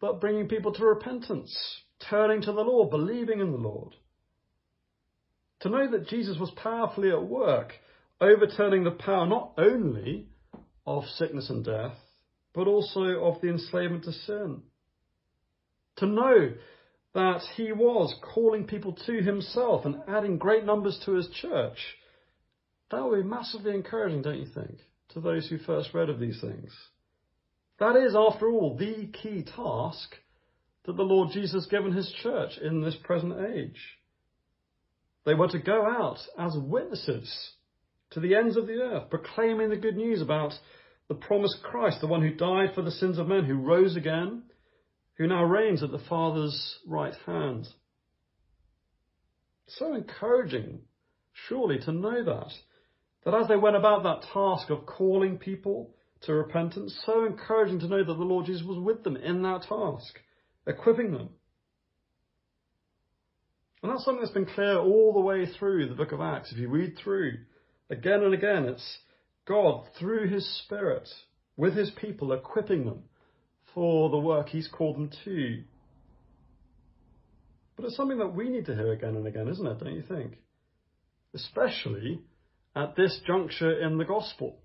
but 0.00 0.20
bringing 0.20 0.48
people 0.48 0.72
to 0.72 0.84
repentance, 0.84 1.54
turning 2.08 2.42
to 2.42 2.52
the 2.52 2.62
Lord, 2.62 2.90
believing 2.90 3.40
in 3.40 3.52
the 3.52 3.58
Lord. 3.58 3.94
To 5.60 5.70
know 5.70 5.90
that 5.90 6.08
Jesus 6.08 6.38
was 6.38 6.50
powerfully 6.50 7.10
at 7.10 7.26
work, 7.26 7.72
overturning 8.20 8.84
the 8.84 8.90
power 8.90 9.26
not 9.26 9.52
only 9.58 10.28
of 10.86 11.04
sickness 11.16 11.50
and 11.50 11.64
death, 11.64 11.96
but 12.54 12.66
also 12.66 13.24
of 13.24 13.40
the 13.40 13.48
enslavement 13.48 14.04
to 14.04 14.12
sin. 14.12 14.62
To 15.96 16.06
know 16.06 16.52
that 17.14 17.40
he 17.56 17.72
was 17.72 18.14
calling 18.34 18.66
people 18.66 18.92
to 19.06 19.22
himself 19.22 19.84
and 19.84 19.96
adding 20.06 20.38
great 20.38 20.64
numbers 20.64 21.00
to 21.04 21.12
his 21.12 21.28
church, 21.40 21.78
that 22.90 23.02
would 23.02 23.22
be 23.22 23.28
massively 23.28 23.74
encouraging, 23.74 24.22
don't 24.22 24.38
you 24.38 24.46
think, 24.54 24.78
to 25.10 25.20
those 25.20 25.48
who 25.48 25.58
first 25.58 25.94
read 25.94 26.08
of 26.08 26.20
these 26.20 26.40
things. 26.40 26.70
That 27.78 27.96
is, 27.96 28.14
after 28.14 28.48
all, 28.48 28.76
the 28.76 29.08
key 29.22 29.42
task 29.42 30.14
that 30.84 30.96
the 30.96 31.02
Lord 31.02 31.30
Jesus 31.32 31.64
has 31.64 31.66
given 31.66 31.92
his 31.92 32.12
church 32.22 32.52
in 32.62 32.80
this 32.80 32.96
present 33.02 33.34
age. 33.54 33.80
They 35.24 35.34
were 35.34 35.48
to 35.48 35.58
go 35.58 35.84
out 35.84 36.18
as 36.38 36.56
witnesses 36.56 37.52
to 38.10 38.20
the 38.20 38.34
ends 38.34 38.56
of 38.56 38.66
the 38.66 38.74
earth, 38.74 39.10
proclaiming 39.10 39.70
the 39.70 39.76
good 39.76 39.96
news 39.96 40.22
about 40.22 40.52
the 41.08 41.14
promised 41.14 41.62
Christ, 41.62 42.00
the 42.00 42.06
one 42.06 42.22
who 42.22 42.34
died 42.34 42.74
for 42.74 42.82
the 42.82 42.90
sins 42.90 43.18
of 43.18 43.28
men, 43.28 43.44
who 43.44 43.54
rose 43.54 43.96
again, 43.96 44.42
who 45.14 45.26
now 45.26 45.44
reigns 45.44 45.82
at 45.82 45.90
the 45.90 46.02
Father's 46.08 46.78
right 46.86 47.14
hand. 47.26 47.66
So 49.68 49.94
encouraging, 49.94 50.80
surely, 51.48 51.78
to 51.80 51.92
know 51.92 52.24
that. 52.24 52.52
That 53.24 53.34
as 53.34 53.48
they 53.48 53.56
went 53.56 53.76
about 53.76 54.04
that 54.04 54.28
task 54.32 54.70
of 54.70 54.86
calling 54.86 55.38
people 55.38 55.94
to 56.22 56.34
repentance, 56.34 56.96
so 57.04 57.24
encouraging 57.24 57.80
to 57.80 57.88
know 57.88 58.04
that 58.04 58.14
the 58.14 58.24
Lord 58.24 58.46
Jesus 58.46 58.64
was 58.64 58.78
with 58.78 59.02
them 59.02 59.16
in 59.16 59.42
that 59.42 59.62
task, 59.62 60.18
equipping 60.66 61.12
them. 61.12 61.30
And 63.82 63.92
that's 63.92 64.04
something 64.04 64.22
that's 64.22 64.32
been 64.32 64.46
clear 64.46 64.78
all 64.78 65.12
the 65.12 65.20
way 65.20 65.46
through 65.46 65.88
the 65.88 65.94
book 65.94 66.12
of 66.12 66.20
Acts. 66.20 66.52
If 66.52 66.58
you 66.58 66.68
read 66.68 66.96
through 67.02 67.32
again 67.90 68.22
and 68.22 68.34
again, 68.34 68.64
it's 68.64 68.98
God, 69.46 69.86
through 69.98 70.28
His 70.28 70.46
Spirit, 70.64 71.08
with 71.56 71.74
His 71.74 71.90
people, 71.90 72.32
equipping 72.32 72.84
them 72.84 73.04
for 73.74 74.10
the 74.10 74.18
work 74.18 74.48
He's 74.48 74.68
called 74.68 74.96
them 74.96 75.10
to. 75.24 75.62
But 77.76 77.84
it's 77.84 77.96
something 77.96 78.18
that 78.18 78.34
we 78.34 78.48
need 78.48 78.66
to 78.66 78.74
hear 78.74 78.92
again 78.92 79.16
and 79.16 79.26
again, 79.26 79.48
isn't 79.48 79.66
it? 79.66 79.78
Don't 79.78 79.94
you 79.94 80.02
think? 80.02 80.38
Especially 81.34 82.20
at 82.74 82.96
this 82.96 83.20
juncture 83.26 83.80
in 83.80 83.98
the 83.98 84.04
gospel. 84.04 84.58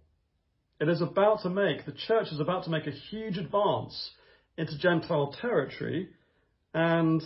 It 0.79 0.89
is 0.89 1.01
about 1.01 1.41
to 1.43 1.49
make, 1.49 1.85
the 1.85 1.91
church 2.07 2.27
is 2.31 2.39
about 2.39 2.63
to 2.63 2.69
make 2.69 2.87
a 2.87 2.91
huge 2.91 3.37
advance 3.37 4.11
into 4.57 4.77
Gentile 4.77 5.35
territory, 5.39 6.09
and 6.73 7.21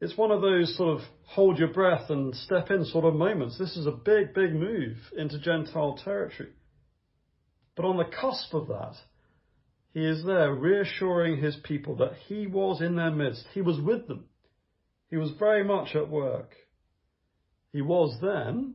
it's 0.00 0.16
one 0.16 0.30
of 0.30 0.42
those 0.42 0.76
sort 0.76 0.98
of 1.00 1.06
hold 1.24 1.58
your 1.58 1.72
breath 1.72 2.10
and 2.10 2.34
step 2.34 2.70
in 2.70 2.84
sort 2.84 3.04
of 3.04 3.14
moments. 3.14 3.58
This 3.58 3.76
is 3.76 3.86
a 3.86 3.92
big, 3.92 4.34
big 4.34 4.54
move 4.54 4.96
into 5.16 5.38
Gentile 5.38 5.98
territory. 6.04 6.50
But 7.76 7.86
on 7.86 7.96
the 7.96 8.04
cusp 8.04 8.52
of 8.54 8.68
that, 8.68 8.94
he 9.92 10.04
is 10.04 10.24
there 10.24 10.52
reassuring 10.52 11.42
his 11.42 11.56
people 11.64 11.96
that 11.96 12.12
he 12.26 12.46
was 12.46 12.82
in 12.82 12.96
their 12.96 13.10
midst. 13.10 13.46
He 13.54 13.62
was 13.62 13.80
with 13.80 14.06
them. 14.06 14.26
He 15.08 15.16
was 15.16 15.30
very 15.38 15.64
much 15.64 15.94
at 15.94 16.10
work. 16.10 16.52
He 17.72 17.80
was 17.80 18.18
then, 18.20 18.74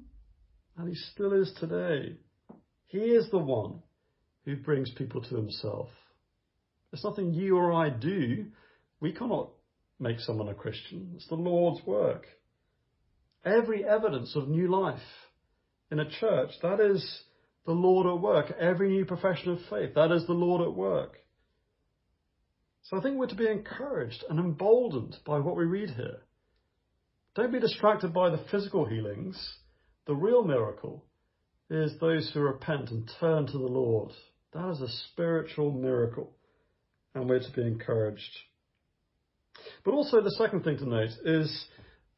and 0.77 0.89
he 0.89 0.95
still 0.95 1.33
is 1.33 1.53
today. 1.59 2.15
He 2.87 2.97
is 2.97 3.29
the 3.29 3.37
one 3.37 3.81
who 4.45 4.55
brings 4.55 4.89
people 4.91 5.21
to 5.21 5.35
himself. 5.35 5.89
It's 6.91 7.03
nothing 7.03 7.33
you 7.33 7.57
or 7.57 7.71
I 7.71 7.89
do. 7.89 8.47
We 8.99 9.11
cannot 9.11 9.51
make 10.01 10.19
someone 10.19 10.49
a 10.49 10.53
Christian. 10.53 11.11
It's 11.15 11.27
the 11.27 11.35
Lord's 11.35 11.85
work. 11.85 12.25
Every 13.45 13.85
evidence 13.85 14.35
of 14.35 14.47
new 14.47 14.67
life 14.67 14.99
in 15.91 15.99
a 15.99 16.09
church, 16.09 16.51
that 16.61 16.79
is 16.79 17.23
the 17.65 17.71
Lord 17.71 18.07
at 18.07 18.21
work. 18.21 18.51
Every 18.59 18.89
new 18.89 19.05
profession 19.05 19.51
of 19.51 19.59
faith, 19.69 19.93
that 19.95 20.11
is 20.11 20.25
the 20.25 20.33
Lord 20.33 20.61
at 20.61 20.75
work. 20.75 21.17
So 22.83 22.97
I 22.97 23.01
think 23.01 23.17
we're 23.17 23.27
to 23.27 23.35
be 23.35 23.47
encouraged 23.47 24.23
and 24.29 24.39
emboldened 24.39 25.17
by 25.25 25.39
what 25.39 25.55
we 25.55 25.65
read 25.65 25.91
here. 25.91 26.21
Don't 27.35 27.53
be 27.53 27.59
distracted 27.59 28.13
by 28.13 28.29
the 28.29 28.43
physical 28.49 28.85
healings. 28.85 29.37
The 30.07 30.15
real 30.15 30.43
miracle 30.43 31.05
is 31.69 31.93
those 31.99 32.29
who 32.33 32.41
repent 32.41 32.89
and 32.89 33.09
turn 33.19 33.45
to 33.45 33.57
the 33.57 33.59
Lord. 33.59 34.11
That 34.53 34.69
is 34.71 34.81
a 34.81 34.89
spiritual 35.11 35.71
miracle, 35.71 36.35
and 37.15 37.29
we're 37.29 37.39
to 37.39 37.51
be 37.51 37.61
encouraged. 37.61 38.37
But 39.83 39.93
also, 39.93 40.21
the 40.21 40.31
second 40.31 40.63
thing 40.63 40.77
to 40.77 40.87
note 40.87 41.11
is 41.25 41.65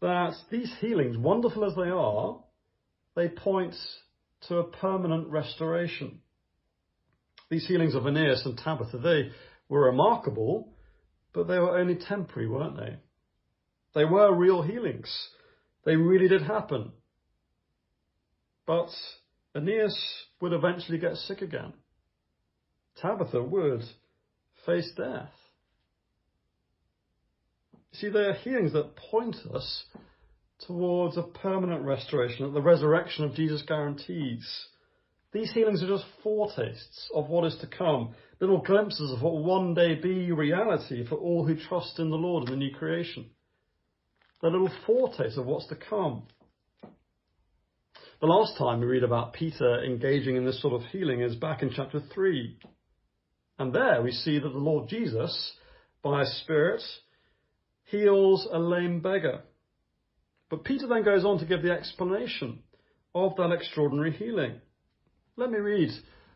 that 0.01 0.33
these 0.51 0.73
healings, 0.79 1.17
wonderful 1.17 1.65
as 1.65 1.75
they 1.75 1.89
are, 1.89 2.39
they 3.15 3.29
point 3.29 3.75
to 4.47 4.57
a 4.57 4.63
permanent 4.63 5.29
restoration. 5.29 6.19
These 7.49 7.67
healings 7.67 7.95
of 7.95 8.05
Aeneas 8.05 8.45
and 8.45 8.57
Tabitha, 8.57 8.97
they 8.97 9.31
were 9.69 9.85
remarkable, 9.85 10.73
but 11.33 11.47
they 11.47 11.57
were 11.57 11.77
only 11.77 11.95
temporary, 11.95 12.47
weren't 12.47 12.77
they? 12.77 12.97
They 13.95 14.05
were 14.05 14.35
real 14.35 14.61
healings. 14.61 15.09
They 15.85 15.95
really 15.95 16.27
did 16.27 16.41
happen. 16.41 16.91
But 18.65 18.89
Aeneas 19.55 19.97
would 20.41 20.53
eventually 20.53 20.97
get 20.97 21.15
sick 21.15 21.41
again. 21.41 21.73
Tabitha 23.01 23.41
would 23.41 23.83
face 24.65 24.91
death. 24.95 25.31
See, 27.93 28.09
they 28.09 28.19
are 28.19 28.33
healings 28.33 28.73
that 28.73 28.95
point 28.95 29.35
us 29.53 29.83
towards 30.65 31.17
a 31.17 31.23
permanent 31.23 31.83
restoration 31.83 32.45
that 32.45 32.53
the 32.53 32.61
resurrection 32.61 33.25
of 33.25 33.35
Jesus 33.35 33.61
guarantees. 33.67 34.67
These 35.31 35.51
healings 35.51 35.83
are 35.83 35.87
just 35.87 36.05
foretastes 36.23 37.09
of 37.13 37.29
what 37.29 37.45
is 37.45 37.57
to 37.61 37.67
come, 37.67 38.15
little 38.39 38.61
glimpses 38.61 39.11
of 39.11 39.21
what 39.21 39.33
will 39.33 39.43
one 39.43 39.73
day 39.73 39.95
be 39.95 40.31
reality 40.31 41.05
for 41.07 41.15
all 41.15 41.45
who 41.45 41.55
trust 41.55 41.99
in 41.99 42.09
the 42.09 42.15
Lord 42.15 42.43
and 42.43 42.53
the 42.53 42.57
new 42.57 42.73
creation. 42.73 43.29
They're 44.41 44.51
little 44.51 44.71
foretastes 44.85 45.37
of 45.37 45.45
what's 45.45 45.67
to 45.67 45.75
come. 45.75 46.27
The 48.21 48.27
last 48.27 48.57
time 48.57 48.79
we 48.79 48.85
read 48.85 49.03
about 49.03 49.33
Peter 49.33 49.83
engaging 49.83 50.35
in 50.35 50.45
this 50.45 50.61
sort 50.61 50.73
of 50.73 50.87
healing 50.89 51.21
is 51.21 51.35
back 51.35 51.61
in 51.61 51.71
chapter 51.75 52.01
3. 52.13 52.57
And 53.59 53.73
there 53.73 54.01
we 54.01 54.11
see 54.11 54.39
that 54.39 54.49
the 54.49 54.57
Lord 54.57 54.87
Jesus, 54.87 55.53
by 56.01 56.21
His 56.21 56.41
Spirit, 56.41 56.81
heals 57.93 58.47
a 58.51 58.57
lame 58.57 59.01
beggar. 59.01 59.41
But 60.49 60.63
Peter 60.63 60.87
then 60.87 61.03
goes 61.03 61.23
on 61.23 61.37
to 61.39 61.45
give 61.45 61.61
the 61.61 61.71
explanation 61.71 62.59
of 63.13 63.35
that 63.37 63.51
extraordinary 63.51 64.11
healing. 64.11 64.61
Let 65.37 65.51
me 65.51 65.59
read 65.59 65.89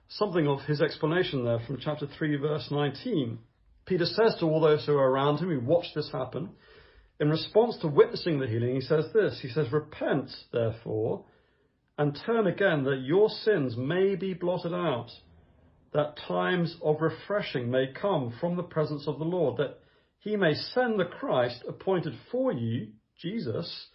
something 0.08 0.48
of 0.48 0.62
his 0.62 0.82
explanation 0.82 1.44
there 1.44 1.60
from 1.66 1.80
chapter 1.80 2.08
3, 2.18 2.38
verse 2.38 2.68
19. 2.70 3.40
Peter 3.86 4.06
says 4.06 4.36
to 4.40 4.46
all 4.46 4.62
those 4.62 4.86
who 4.86 4.94
are 4.94 5.10
around 5.10 5.40
him 5.40 5.50
who 5.50 5.60
watch 5.60 5.88
this 5.96 6.12
happen, 6.12 6.50
in 7.20 7.30
response 7.30 7.78
to 7.82 7.88
witnessing 7.88 8.40
the 8.40 8.48
healing, 8.48 8.76
he 8.76 8.82
says 8.82 9.06
this. 9.14 9.40
He 9.42 9.50
says, 9.50 9.72
Repent, 9.72 10.30
therefore, 10.54 11.26
and 11.98 12.20
turn 12.26 12.46
again 12.46 12.84
that 12.84 13.02
your 13.04 13.30
sins 13.30 13.76
may 13.76 14.16
be 14.16 14.36
blotted 14.36 14.74
out, 14.74 15.10
that 15.94 16.18
times 16.28 16.76
of 16.84 17.02
refreshing 17.02 17.72
may 17.72 17.88
come 18.00 18.34
from 18.40 18.56
the 18.56 18.64
presence 18.64 19.08
of 19.08 19.18
the 19.18 19.26
Lord, 19.26 19.58
that 19.58 19.80
he 20.28 20.36
may 20.36 20.54
send 20.54 21.00
the 21.00 21.06
Christ 21.06 21.64
appointed 21.70 22.14
for 22.32 22.52
you, 22.52 22.90
Jesus, 23.18 23.88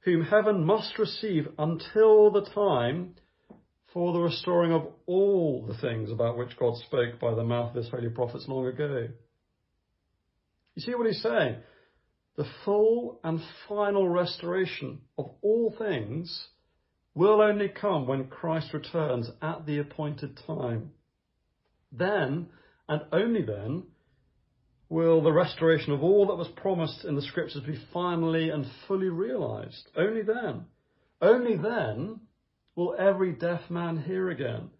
whom 0.00 0.22
heaven 0.22 0.62
must 0.62 0.98
receive 0.98 1.48
until 1.58 2.30
the 2.30 2.44
time 2.54 3.14
for 3.90 4.12
the 4.12 4.20
restoring 4.20 4.72
of 4.72 4.88
all 5.06 5.64
the 5.66 5.78
things 5.78 6.10
about 6.10 6.36
which 6.36 6.58
God 6.58 6.76
spoke 6.76 7.18
by 7.18 7.34
the 7.34 7.44
mouth 7.44 7.70
of 7.70 7.76
his 7.76 7.88
holy 7.88 8.10
prophets 8.10 8.44
long 8.46 8.66
ago. 8.66 9.08
You 10.74 10.82
see 10.82 10.94
what 10.94 11.06
he's 11.06 11.22
saying? 11.22 11.56
The 12.36 12.46
full 12.66 13.20
and 13.24 13.40
final 13.66 14.06
restoration 14.06 15.00
of 15.16 15.30
all 15.40 15.74
things 15.78 16.48
will 17.14 17.40
only 17.40 17.68
come 17.70 18.06
when 18.06 18.26
Christ 18.26 18.74
returns 18.74 19.30
at 19.40 19.64
the 19.64 19.78
appointed 19.78 20.38
time. 20.46 20.90
Then, 21.90 22.48
and 22.86 23.02
only 23.12 23.42
then, 23.42 23.84
will 24.88 25.22
the 25.22 25.32
restoration 25.32 25.92
of 25.92 26.02
all 26.02 26.26
that 26.26 26.36
was 26.36 26.48
promised 26.56 27.04
in 27.04 27.16
the 27.16 27.22
scriptures 27.22 27.62
be 27.66 27.78
finally 27.92 28.50
and 28.50 28.66
fully 28.86 29.08
realized. 29.08 29.88
Only 29.96 30.22
then. 30.22 30.66
Only 31.20 31.56
then 31.56 32.20
will 32.76 32.94
every 32.98 33.32
deaf 33.32 33.70
man 33.70 33.98
hear 33.98 34.30
again. 34.30 34.70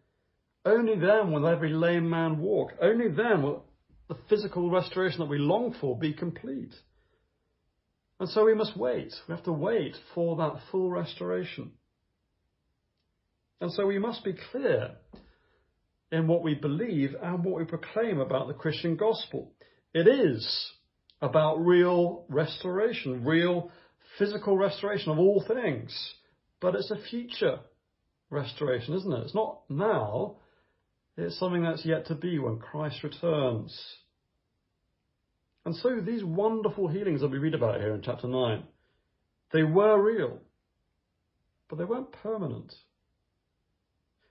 Only 0.64 0.98
then 0.98 1.32
will 1.32 1.46
every 1.46 1.70
lame 1.70 2.08
man 2.08 2.38
walk. 2.38 2.72
Only 2.80 3.08
then 3.08 3.42
will 3.42 3.64
the 4.08 4.16
physical 4.28 4.70
restoration 4.70 5.20
that 5.20 5.28
we 5.28 5.38
long 5.38 5.74
for 5.80 5.98
be 5.98 6.12
complete. 6.12 6.74
And 8.20 8.28
so 8.28 8.44
we 8.44 8.54
must 8.54 8.76
wait. 8.76 9.12
We 9.28 9.34
have 9.34 9.44
to 9.44 9.52
wait 9.52 9.96
for 10.14 10.36
that 10.36 10.60
full 10.70 10.90
restoration. 10.90 11.72
And 13.60 13.72
so 13.72 13.86
we 13.86 13.98
must 13.98 14.24
be 14.24 14.34
clear 14.52 14.92
in 16.12 16.26
what 16.26 16.42
we 16.42 16.54
believe 16.54 17.14
and 17.20 17.44
what 17.44 17.56
we 17.56 17.64
proclaim 17.64 18.20
about 18.20 18.46
the 18.46 18.54
Christian 18.54 18.96
gospel. 18.96 19.52
It 19.94 20.08
is 20.08 20.72
about 21.22 21.64
real 21.64 22.24
restoration, 22.28 23.24
real 23.24 23.70
physical 24.18 24.58
restoration 24.58 25.12
of 25.12 25.18
all 25.18 25.44
things. 25.46 26.14
But 26.60 26.74
it's 26.74 26.90
a 26.90 27.02
future 27.10 27.60
restoration, 28.28 28.94
isn't 28.94 29.12
it? 29.12 29.24
It's 29.24 29.34
not 29.34 29.60
now. 29.68 30.36
It's 31.16 31.38
something 31.38 31.62
that's 31.62 31.86
yet 31.86 32.06
to 32.06 32.16
be 32.16 32.38
when 32.40 32.58
Christ 32.58 33.04
returns. 33.04 33.80
And 35.64 35.76
so 35.76 36.00
these 36.00 36.24
wonderful 36.24 36.88
healings 36.88 37.20
that 37.20 37.30
we 37.30 37.38
read 37.38 37.54
about 37.54 37.80
here 37.80 37.94
in 37.94 38.02
chapter 38.02 38.26
9, 38.26 38.64
they 39.52 39.62
were 39.62 40.02
real, 40.02 40.40
but 41.70 41.78
they 41.78 41.84
weren't 41.84 42.12
permanent. 42.12 42.74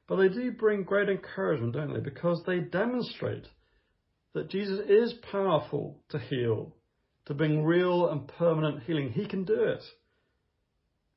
But 0.08 0.17
they 0.17 0.27
do 0.27 0.51
bring 0.51 0.84
great 0.84 1.10
encouragement, 1.10 1.74
don't 1.74 1.93
they? 1.93 2.01
Because 2.01 2.43
they 2.46 2.60
demonstrate 2.60 3.48
that 4.34 4.50
Jesus 4.50 4.80
is 4.88 5.13
powerful 5.32 6.00
to 6.10 6.20
heal, 6.20 6.75
to 7.25 7.34
bring 7.34 7.63
real 7.63 8.10
and 8.10 8.28
permanent 8.28 8.84
healing. 8.84 9.12
He 9.12 9.28
can 9.28 9.46
do 9.46 9.62
it. 9.63 9.84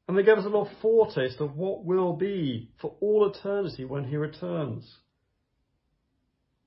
And 0.09 0.17
they 0.17 0.23
give 0.23 0.39
us 0.39 0.45
a 0.45 0.49
little 0.49 0.71
foretaste 0.81 1.41
of 1.41 1.57
what 1.57 1.85
will 1.85 2.13
be 2.13 2.71
for 2.81 2.95
all 3.01 3.29
eternity 3.29 3.85
when 3.85 4.05
he 4.05 4.17
returns. 4.17 4.89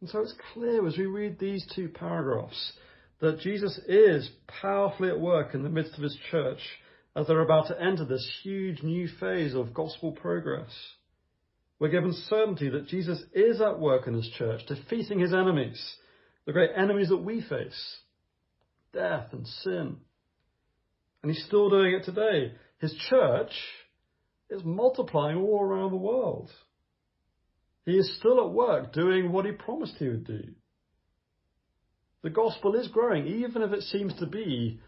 And 0.01 0.10
so 0.10 0.20
it's 0.20 0.34
clear 0.53 0.86
as 0.88 0.98
we 0.98 1.06
read 1.06 1.39
these 1.39 1.65
two 1.75 1.89
paragraphs 1.89 2.74
that 3.22 3.39
Jesus 3.39 3.77
is 3.88 4.29
powerfully 4.62 5.10
at 5.10 5.20
work 5.20 5.53
in 5.53 5.63
the 5.63 5.70
midst 5.70 5.96
of 5.96 6.03
his 6.03 6.18
church 6.32 6.60
as 7.15 7.27
they're 7.27 7.41
about 7.41 7.68
to 7.68 7.82
enter 7.82 8.06
this 8.06 8.25
huge 8.44 8.82
new 8.82 9.08
phase 9.20 9.53
of 9.53 9.74
gospel 9.74 10.12
progress. 10.13 10.72
We're 11.79 11.89
given 11.89 12.13
certainty 12.13 12.70
that 12.70 12.88
Jesus 12.88 13.22
is 13.34 13.62
at 13.62 13.79
work 13.79 14.08
in 14.08 14.13
his 14.13 14.29
church, 14.38 14.62
defeating 14.68 15.20
his 15.20 15.34
enemies, 15.34 15.82
the 16.46 16.53
great 16.53 16.72
enemies 16.75 17.10
that 17.10 17.17
we 17.17 17.41
face 17.41 17.98
death 18.93 19.27
and 19.34 19.46
sin. 19.48 19.98
And 21.22 21.31
he's 21.31 21.46
still 21.46 21.69
doing 21.69 21.93
it 21.93 22.05
today. 22.05 22.53
His 22.79 22.93
church 23.10 23.51
is 24.50 24.63
multiplying 24.63 25.38
all 25.38 25.62
around 25.62 25.91
the 25.91 25.98
world. 25.98 26.50
He 27.86 27.93
is 27.93 28.17
still 28.17 28.39
at 28.39 28.53
work 28.53 28.93
doing 28.93 29.31
what 29.31 29.46
he 29.46 29.51
promised 29.51 29.96
he 29.98 30.08
would 30.08 30.25
do. 30.25 30.43
The 32.22 32.29
gospel 32.29 32.75
is 32.75 32.88
growing, 32.88 33.27
even 33.27 33.62
if 33.62 33.72
it 33.72 33.84
seems 33.84 34.13
to 34.19 34.25
be 34.25 34.79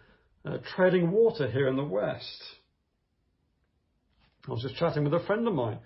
uh, 0.45 0.57
treading 0.75 1.11
water 1.11 1.49
here 1.49 1.67
in 1.67 1.77
the 1.77 1.83
West. 1.83 2.43
I 4.47 4.51
was 4.51 4.63
just 4.63 4.75
chatting 4.75 5.03
with 5.03 5.13
a 5.13 5.25
friend 5.25 5.47
of 5.47 5.53
mine 5.53 5.79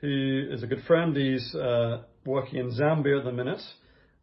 who 0.00 0.48
is 0.50 0.62
a 0.62 0.66
good 0.66 0.82
friend. 0.86 1.16
He's 1.16 1.54
uh, 1.54 2.02
working 2.26 2.58
in 2.58 2.72
Zambia 2.72 3.20
at 3.20 3.24
the 3.24 3.32
minute. 3.32 3.62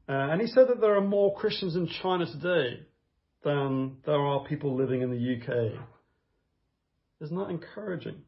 Uh, 0.10 0.32
and 0.32 0.42
he 0.42 0.48
said 0.48 0.68
that 0.68 0.82
there 0.82 0.96
are 0.96 1.02
more 1.02 1.36
Christians 1.36 1.76
in 1.76 1.88
China 2.02 2.26
today 2.26 2.80
than 3.44 3.98
there 4.08 4.20
are 4.20 4.44
people 4.46 4.76
living 4.76 5.04
in 5.04 5.12
the 5.12 5.36
UK. 5.36 5.80
Isn't 7.22 7.38
that 7.38 7.52
encouraging? 7.52 8.24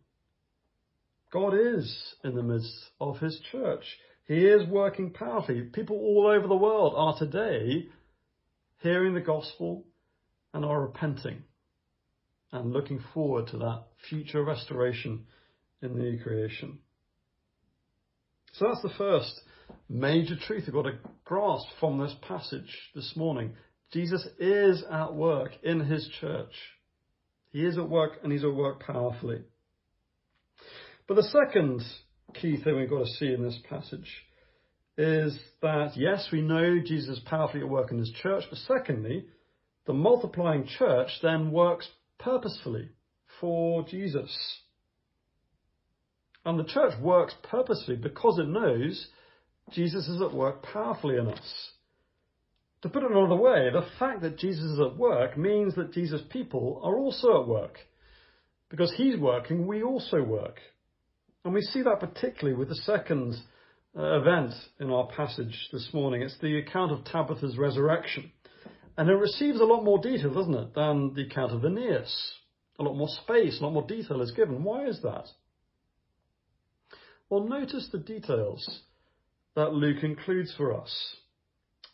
God 1.33 1.53
is 1.55 2.15
in 2.23 2.35
the 2.35 2.43
midst 2.43 2.71
of 2.99 3.17
his 3.17 3.39
church. 3.51 3.83
He 4.27 4.45
is 4.45 4.67
working 4.69 5.11
powerfully. 5.11 5.61
People 5.61 5.97
all 5.97 6.27
over 6.27 6.47
the 6.47 6.55
world 6.55 6.93
are 6.95 7.17
today 7.17 7.87
hearing 8.83 9.15
the 9.15 9.21
gospel 9.21 9.85
and 10.53 10.63
are 10.63 10.81
repenting 10.81 11.43
and 12.51 12.73
looking 12.73 13.03
forward 13.13 13.47
to 13.47 13.57
that 13.57 13.85
future 14.07 14.43
restoration 14.43 15.25
in 15.81 15.93
the 15.93 16.03
new 16.03 16.21
creation. 16.21 16.77
So 18.53 18.67
that's 18.67 18.83
the 18.83 18.97
first 18.97 19.41
major 19.89 20.35
truth 20.47 20.63
we've 20.65 20.73
got 20.73 20.83
to 20.83 20.99
grasp 21.25 21.67
from 21.79 21.99
this 21.99 22.15
passage 22.27 22.89
this 22.95 23.13
morning. 23.15 23.53
Jesus 23.91 24.25
is 24.39 24.83
at 24.89 25.13
work 25.13 25.51
in 25.63 25.81
his 25.81 26.09
church. 26.19 26.53
He 27.49 27.65
is 27.65 27.77
at 27.77 27.89
work 27.89 28.19
and 28.23 28.31
he's 28.31 28.43
at 28.43 28.53
work 28.53 28.81
powerfully. 28.81 29.43
But 31.07 31.15
the 31.15 31.23
second 31.23 31.81
key 32.33 32.61
thing 32.61 32.77
we've 32.77 32.89
got 32.89 33.05
to 33.05 33.11
see 33.11 33.33
in 33.33 33.43
this 33.43 33.59
passage 33.69 34.09
is 34.97 35.37
that, 35.61 35.91
yes, 35.95 36.29
we 36.31 36.41
know 36.41 36.79
Jesus 36.79 37.17
is 37.17 37.23
powerfully 37.25 37.63
at 37.63 37.69
work 37.69 37.91
in 37.91 37.97
his 37.97 38.11
church, 38.21 38.43
but 38.49 38.59
secondly, 38.59 39.25
the 39.87 39.93
multiplying 39.93 40.67
church 40.67 41.09
then 41.21 41.51
works 41.51 41.87
purposefully 42.19 42.89
for 43.39 43.83
Jesus. 43.83 44.33
And 46.45 46.59
the 46.59 46.65
church 46.65 46.93
works 47.01 47.33
purposefully 47.43 47.97
because 47.97 48.39
it 48.39 48.47
knows 48.47 49.07
Jesus 49.71 50.07
is 50.07 50.21
at 50.21 50.33
work 50.33 50.63
powerfully 50.63 51.17
in 51.17 51.27
us. 51.27 51.71
To 52.81 52.89
put 52.89 53.03
it 53.03 53.11
another 53.11 53.35
way, 53.35 53.69
the 53.71 53.85
fact 53.99 54.21
that 54.21 54.37
Jesus 54.37 54.65
is 54.65 54.79
at 54.79 54.97
work 54.97 55.37
means 55.37 55.75
that 55.75 55.93
Jesus' 55.93 56.21
people 56.29 56.81
are 56.83 56.97
also 56.97 57.41
at 57.41 57.47
work. 57.47 57.77
Because 58.69 58.93
he's 58.95 59.17
working, 59.17 59.67
we 59.67 59.83
also 59.83 60.23
work. 60.23 60.57
And 61.45 61.53
we 61.53 61.61
see 61.61 61.81
that 61.83 61.99
particularly 61.99 62.57
with 62.57 62.69
the 62.69 62.75
second 62.75 63.35
uh, 63.97 64.19
event 64.19 64.53
in 64.79 64.89
our 64.89 65.07
passage 65.07 65.69
this 65.71 65.89
morning. 65.93 66.21
It's 66.21 66.37
the 66.41 66.57
account 66.57 66.91
of 66.91 67.03
Tabitha's 67.03 67.57
resurrection. 67.57 68.31
And 68.97 69.09
it 69.09 69.15
receives 69.15 69.59
a 69.59 69.65
lot 69.65 69.83
more 69.83 69.99
detail, 69.99 70.33
doesn't 70.33 70.53
it, 70.53 70.73
than 70.73 71.13
the 71.13 71.23
account 71.23 71.51
of 71.51 71.63
Aeneas. 71.63 72.33
A 72.79 72.83
lot 72.83 72.95
more 72.95 73.09
space, 73.23 73.59
a 73.59 73.63
lot 73.63 73.73
more 73.73 73.85
detail 73.85 74.21
is 74.21 74.31
given. 74.31 74.63
Why 74.63 74.85
is 74.85 75.01
that? 75.01 75.25
Well, 77.29 77.43
notice 77.43 77.89
the 77.91 77.99
details 77.99 78.81
that 79.55 79.73
Luke 79.73 80.03
includes 80.03 80.53
for 80.55 80.79
us. 80.79 81.15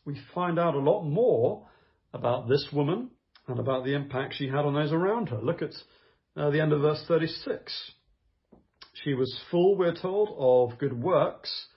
We 0.05 0.19
find 0.33 0.59
out 0.59 0.75
a 0.75 0.79
lot 0.79 1.03
more 1.03 1.67
about 2.13 2.47
this 2.47 2.67
woman 2.71 3.09
and 3.47 3.59
about 3.59 3.83
the 3.83 3.93
impact 3.93 4.35
she 4.35 4.47
had 4.47 4.65
on 4.65 4.73
those 4.73 4.91
around 4.91 5.29
her. 5.29 5.41
Look 5.41 5.61
at 5.61 5.73
uh, 6.35 6.49
the 6.49 6.61
end 6.61 6.73
of 6.73 6.81
verse 6.81 7.03
36. 7.07 7.91
She 9.03 9.13
was 9.13 9.39
full, 9.51 9.77
we're 9.77 9.95
told, 9.95 10.35
of 10.37 10.79
good 10.79 11.01
works 11.01 11.67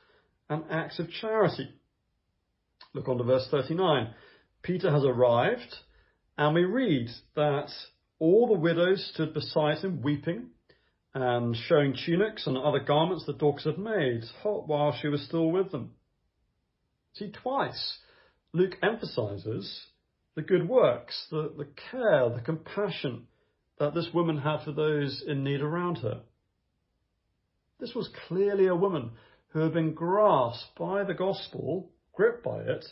and 0.49 0.65
acts 0.71 0.99
of 0.99 1.11
charity. 1.11 1.69
Look 2.95 3.09
on 3.09 3.19
to 3.19 3.25
verse 3.25 3.47
39. 3.51 4.15
Peter 4.63 4.91
has 4.91 5.05
arrived, 5.05 5.75
and 6.37 6.55
we 6.55 6.65
read 6.65 7.09
that 7.37 7.69
all 8.19 8.49
the 8.49 8.59
widows 8.59 9.11
stood 9.15 9.33
beside 9.33 9.79
him 9.79 10.03
weeping 10.03 10.51
and 11.15 11.57
showing 11.57 11.95
tunics 11.95 12.47
and 12.47 12.57
other 12.57 12.79
garments 12.79 13.27
that 13.27 13.39
Dorcas 13.39 13.65
had 13.65 13.79
made 13.79 14.23
while 14.43 14.93
she 14.93 15.09
was 15.09 15.23
still 15.23 15.51
with 15.51 15.73
them. 15.73 15.93
See, 17.15 17.33
twice 17.33 17.99
Luke 18.53 18.77
emphasizes 18.83 19.87
the 20.37 20.43
good 20.43 20.69
works, 20.69 21.27
the, 21.31 21.53
the 21.57 21.69
care, 21.91 22.31
the 22.31 22.43
compassion 22.45 23.27
that 23.79 23.95
this 23.95 24.09
woman 24.15 24.39
had 24.39 24.63
for 24.65 24.73
those 24.73 25.23
in 25.27 25.43
need 25.43 25.61
around 25.61 25.99
her. 25.99 26.21
This 27.81 27.95
was 27.95 28.11
clearly 28.29 28.67
a 28.67 28.77
woman 28.77 29.13
who 29.49 29.61
had 29.61 29.73
been 29.73 29.95
grasped 29.95 30.79
by 30.79 31.03
the 31.03 31.15
gospel, 31.15 31.91
gripped 32.15 32.45
by 32.45 32.61
it. 32.61 32.85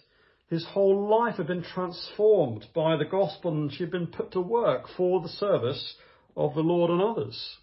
His 0.48 0.64
whole 0.64 1.08
life 1.08 1.36
had 1.36 1.46
been 1.46 1.62
transformed 1.62 2.66
by 2.74 2.96
the 2.96 3.04
gospel 3.04 3.52
and 3.52 3.70
she 3.70 3.84
had 3.84 3.92
been 3.92 4.06
put 4.06 4.32
to 4.32 4.40
work 4.40 4.86
for 4.96 5.20
the 5.20 5.28
service 5.28 5.94
of 6.36 6.54
the 6.54 6.62
Lord 6.62 6.90
and 6.90 7.02
others. 7.02 7.58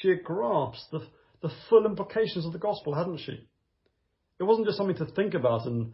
She 0.00 0.08
had 0.08 0.24
grasped 0.24 0.90
the, 0.90 1.06
the 1.42 1.52
full 1.68 1.84
implications 1.84 2.46
of 2.46 2.52
the 2.52 2.58
gospel, 2.58 2.94
hadn't 2.94 3.18
she? 3.18 3.46
It 4.38 4.44
wasn't 4.44 4.66
just 4.66 4.78
something 4.78 4.96
to 4.96 5.12
think 5.12 5.34
about 5.34 5.66
and 5.66 5.92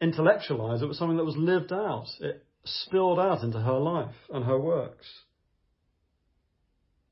intellectualize, 0.00 0.82
it 0.82 0.86
was 0.86 0.98
something 0.98 1.16
that 1.16 1.24
was 1.24 1.36
lived 1.36 1.72
out. 1.72 2.06
It 2.20 2.44
spilled 2.64 3.20
out 3.20 3.42
into 3.42 3.60
her 3.60 3.78
life 3.78 4.14
and 4.30 4.44
her 4.44 4.58
works. 4.58 5.06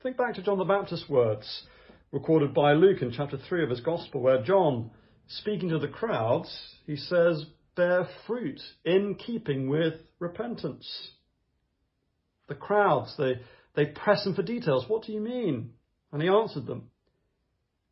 Think 0.02 0.16
back 0.16 0.34
to 0.34 0.42
John 0.42 0.58
the 0.58 0.64
Baptist's 0.64 1.08
words 1.08 1.64
recorded 2.10 2.52
by 2.52 2.72
Luke 2.72 3.02
in 3.02 3.12
chapter 3.12 3.38
3 3.48 3.62
of 3.62 3.70
his 3.70 3.80
Gospel, 3.80 4.20
where 4.20 4.42
John, 4.42 4.90
speaking 5.28 5.68
to 5.68 5.78
the 5.78 5.88
crowds, 5.88 6.52
he 6.86 6.96
says, 6.96 7.46
bear 7.76 8.08
fruit 8.26 8.60
in 8.84 9.14
keeping 9.14 9.68
with 9.68 9.94
repentance. 10.18 11.10
The 12.48 12.54
crowds, 12.56 13.14
they, 13.16 13.40
they 13.76 13.86
press 13.86 14.26
him 14.26 14.34
for 14.34 14.42
details. 14.42 14.86
What 14.88 15.04
do 15.04 15.12
you 15.12 15.20
mean? 15.20 15.70
And 16.12 16.20
he 16.20 16.28
answered 16.28 16.66
them, 16.66 16.90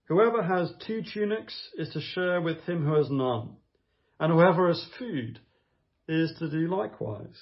Whoever 0.04 0.42
has 0.42 0.72
two 0.86 1.02
tunics 1.14 1.54
is 1.78 1.88
to 1.90 2.00
share 2.00 2.40
with 2.40 2.60
him 2.64 2.84
who 2.84 2.94
has 2.94 3.10
none, 3.10 3.56
and 4.18 4.32
whoever 4.32 4.68
has 4.68 4.84
food 4.98 5.38
is 6.08 6.32
to 6.38 6.50
do 6.50 6.68
likewise. 6.68 7.40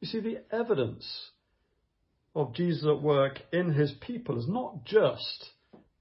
You 0.00 0.08
see, 0.08 0.20
the 0.20 0.42
evidence 0.50 1.30
of 2.34 2.54
Jesus 2.54 2.84
at 2.86 3.02
work 3.02 3.40
in 3.52 3.72
his 3.72 3.92
people 4.00 4.38
is 4.38 4.48
not 4.48 4.84
just 4.84 5.50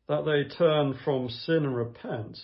that 0.07 0.25
they 0.25 0.55
turn 0.55 0.97
from 1.03 1.29
sin 1.29 1.57
and 1.65 1.75
repent, 1.75 2.37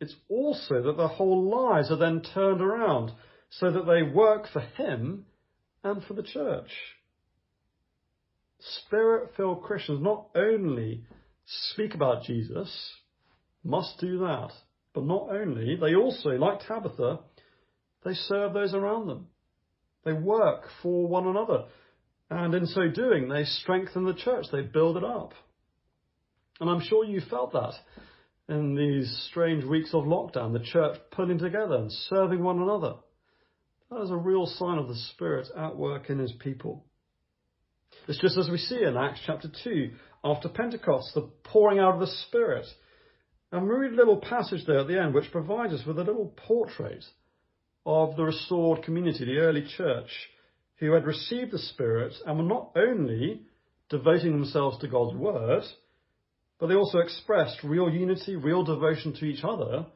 it's 0.00 0.14
also 0.28 0.82
that 0.82 0.96
their 0.96 1.08
whole 1.08 1.50
lives 1.50 1.90
are 1.90 1.96
then 1.96 2.22
turned 2.34 2.60
around 2.60 3.12
so 3.50 3.70
that 3.70 3.86
they 3.86 4.02
work 4.02 4.46
for 4.52 4.60
him 4.60 5.26
and 5.82 6.02
for 6.04 6.14
the 6.14 6.22
church. 6.22 6.70
Spirit 8.58 9.30
filled 9.36 9.62
Christians 9.62 10.02
not 10.02 10.28
only 10.34 11.04
speak 11.44 11.94
about 11.94 12.24
Jesus, 12.24 12.94
must 13.62 13.98
do 14.00 14.18
that, 14.18 14.50
but 14.94 15.04
not 15.04 15.28
only, 15.30 15.76
they 15.76 15.94
also, 15.94 16.30
like 16.30 16.60
Tabitha, 16.66 17.20
they 18.04 18.14
serve 18.14 18.54
those 18.54 18.74
around 18.74 19.08
them. 19.08 19.26
They 20.04 20.12
work 20.12 20.64
for 20.82 21.06
one 21.06 21.26
another. 21.26 21.64
And 22.30 22.54
in 22.54 22.66
so 22.66 22.88
doing, 22.88 23.28
they 23.28 23.44
strengthen 23.44 24.04
the 24.04 24.14
church, 24.14 24.46
they 24.50 24.62
build 24.62 24.96
it 24.96 25.04
up. 25.04 25.32
And 26.60 26.70
I'm 26.70 26.80
sure 26.80 27.04
you 27.04 27.20
felt 27.28 27.52
that 27.52 27.74
in 28.48 28.74
these 28.74 29.26
strange 29.30 29.64
weeks 29.64 29.90
of 29.92 30.04
lockdown, 30.04 30.52
the 30.52 30.64
church 30.64 30.96
pulling 31.10 31.38
together 31.38 31.74
and 31.74 31.92
serving 31.92 32.42
one 32.42 32.62
another. 32.62 32.94
That 33.90 34.02
is 34.02 34.10
a 34.10 34.16
real 34.16 34.46
sign 34.46 34.78
of 34.78 34.88
the 34.88 34.96
Spirit 35.12 35.48
at 35.56 35.76
work 35.76 36.10
in 36.10 36.18
His 36.18 36.32
people. 36.32 36.86
It's 38.08 38.20
just 38.20 38.38
as 38.38 38.48
we 38.48 38.58
see 38.58 38.82
in 38.82 38.96
Acts 38.96 39.20
chapter 39.26 39.48
2, 39.64 39.90
after 40.24 40.48
Pentecost, 40.48 41.12
the 41.14 41.28
pouring 41.44 41.78
out 41.78 41.94
of 41.94 42.00
the 42.00 42.14
Spirit. 42.28 42.66
And 43.52 43.62
we 43.62 43.74
read 43.74 43.92
a 43.92 43.96
little 43.96 44.20
passage 44.20 44.64
there 44.66 44.80
at 44.80 44.88
the 44.88 45.00
end 45.00 45.14
which 45.14 45.30
provides 45.32 45.72
us 45.72 45.86
with 45.86 45.98
a 45.98 46.04
little 46.04 46.34
portrait 46.46 47.04
of 47.84 48.16
the 48.16 48.24
restored 48.24 48.82
community, 48.82 49.24
the 49.24 49.38
early 49.38 49.66
church, 49.76 50.10
who 50.78 50.92
had 50.92 51.06
received 51.06 51.52
the 51.52 51.58
Spirit 51.58 52.12
and 52.26 52.36
were 52.36 52.44
not 52.44 52.72
only 52.76 53.42
devoting 53.88 54.32
themselves 54.32 54.78
to 54.78 54.88
God's 54.88 55.16
Word, 55.16 55.62
but 56.58 56.66
they 56.68 56.74
also 56.74 56.98
expressed 56.98 57.62
real 57.62 57.88
unity, 57.90 58.36
real 58.36 58.64
devotion 58.64 59.14
to 59.14 59.24
each 59.24 59.44
other 59.44 59.86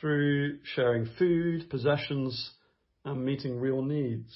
through 0.00 0.58
sharing 0.74 1.08
food, 1.18 1.68
possessions, 1.68 2.52
and 3.04 3.24
meeting 3.24 3.60
real 3.60 3.82
needs. 3.82 4.32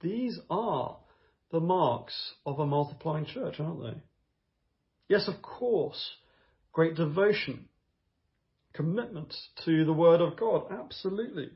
These 0.00 0.38
are 0.50 0.98
the 1.52 1.60
marks 1.60 2.34
of 2.44 2.58
a 2.58 2.66
multiplying 2.66 3.26
church, 3.26 3.56
aren't 3.58 3.82
they? 3.82 4.00
Yes, 5.08 5.28
of 5.28 5.40
course, 5.42 6.12
great 6.72 6.96
devotion, 6.96 7.68
commitment 8.72 9.34
to 9.64 9.84
the 9.84 9.92
Word 9.92 10.20
of 10.20 10.36
God, 10.36 10.64
absolutely 10.70 11.50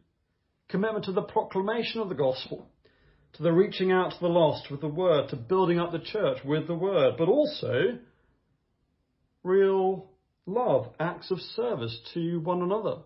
commitment 0.70 1.04
to 1.06 1.12
the 1.12 1.22
proclamation 1.22 2.00
of 2.00 2.08
the 2.08 2.14
gospel, 2.14 2.66
to 3.34 3.42
the 3.42 3.52
reaching 3.52 3.92
out 3.92 4.12
to 4.12 4.20
the 4.20 4.28
lost 4.28 4.70
with 4.70 4.80
the 4.80 4.88
word, 4.88 5.28
to 5.28 5.36
building 5.36 5.78
up 5.78 5.92
the 5.92 5.98
church 5.98 6.38
with 6.44 6.66
the 6.66 6.74
word, 6.74 7.14
but 7.18 7.28
also 7.28 7.98
real 9.42 10.10
love, 10.46 10.86
acts 10.98 11.30
of 11.30 11.38
service 11.38 11.96
to 12.14 12.40
one 12.40 12.62
another. 12.62 12.96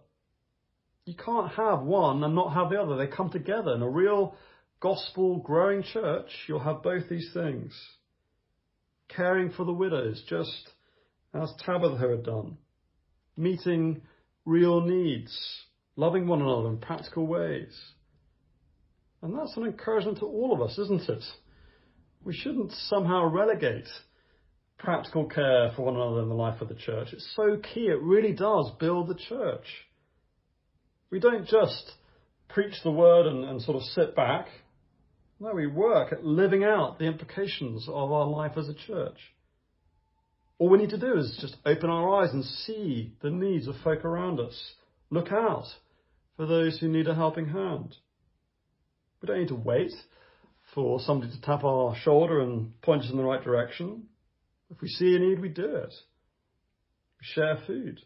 You 1.05 1.15
can't 1.15 1.53
have 1.53 1.83
one 1.83 2.25
and 2.25 2.35
not 2.35 2.55
have 2.55 2.71
the 2.71 2.81
other. 2.81 2.97
They 2.97 3.07
come 3.07 3.31
together. 3.31 3.75
In 3.75 3.83
a 3.83 3.89
real 3.89 4.35
gospel 4.81 5.39
growing 5.39 5.83
church, 5.83 6.29
you'll 6.47 6.61
have 6.61 6.83
both 6.83 7.09
these 7.09 7.31
things. 7.33 7.73
Caring 9.09 9.51
for 9.51 9.65
the 9.65 9.73
widows, 9.73 10.23
just 10.29 10.71
as 11.35 11.53
Tabitha 11.65 12.09
had 12.09 12.25
done. 12.25 12.57
Meeting 13.37 14.03
real 14.45 14.81
needs. 14.81 15.37
Loving 15.97 16.27
one 16.27 16.43
another 16.43 16.69
in 16.69 16.79
practical 16.79 17.27
ways. 17.27 17.75
And 19.23 19.39
that's 19.39 19.57
an 19.57 19.65
encouragement 19.65 20.19
to 20.19 20.27
all 20.27 20.53
of 20.53 20.61
us, 20.61 20.79
isn't 20.79 21.09
it? 21.09 21.25
We 22.25 22.35
shouldn't 22.35 22.73
somehow 22.73 23.27
relegate 23.27 23.89
practical 24.79 25.27
care 25.27 25.73
for 25.75 25.87
one 25.87 25.95
another 25.95 26.23
in 26.23 26.29
the 26.29 26.35
life 26.35 26.61
of 26.61 26.69
the 26.69 26.75
church. 26.75 27.09
It's 27.13 27.33
so 27.35 27.57
key. 27.57 27.87
It 27.87 28.03
really 28.03 28.33
does 28.33 28.71
build 28.79 29.09
the 29.09 29.15
church. 29.15 29.65
We 31.11 31.21
don't 31.21 31.47
just 31.47 31.93
preach 32.49 32.75
the 32.83 32.91
word 32.91 33.27
and, 33.27 33.45
and 33.45 33.63
sort 33.63 33.77
of 33.77 33.83
sit 33.83 34.15
back. 34.15 34.49
No, 35.41 35.53
we 35.53 35.67
work 35.67 36.13
at 36.13 36.25
living 36.25 36.65
out 36.65 36.99
the 36.99 37.07
implications 37.07 37.89
of 37.89 38.13
our 38.13 38.27
life 38.27 38.53
as 38.57 38.69
a 38.69 38.75
church. 38.75 39.19
All 40.59 40.69
we 40.69 40.79
need 40.79 40.91
to 40.91 40.99
do 40.99 41.19
is 41.19 41.37
just 41.41 41.57
open 41.67 41.91
our 41.91 42.23
eyes 42.23 42.33
and 42.33 42.45
see 42.45 43.13
the 43.21 43.31
needs 43.31 43.67
of 43.67 43.75
folk 43.83 44.05
around 44.05 44.39
us. 44.39 44.75
Look 45.11 45.33
out 45.33 45.67
for 46.37 46.47
those 46.47 46.79
who 46.79 46.89
need 46.89 47.09
a 47.09 47.15
helping 47.15 47.49
hand. 47.49 47.97
We 49.21 49.27
don't 49.27 49.41
need 49.41 49.49
to 49.49 49.55
wait 49.55 49.93
for 50.75 51.01
somebody 51.01 51.33
to 51.33 51.41
tap 51.41 51.65
our 51.65 51.97
shoulder 51.97 52.41
and 52.41 52.81
point 52.83 53.03
us 53.03 53.11
in 53.11 53.17
the 53.17 53.25
right 53.25 53.43
direction. 53.43 54.05
If 54.71 54.81
we 54.81 54.89
see 54.89 55.17
a 55.17 55.19
need, 55.19 55.41
we 55.41 55.49
do 55.49 55.77
it. 55.77 55.93
We 57.21 57.27
share 57.35 57.59
food. 57.67 58.01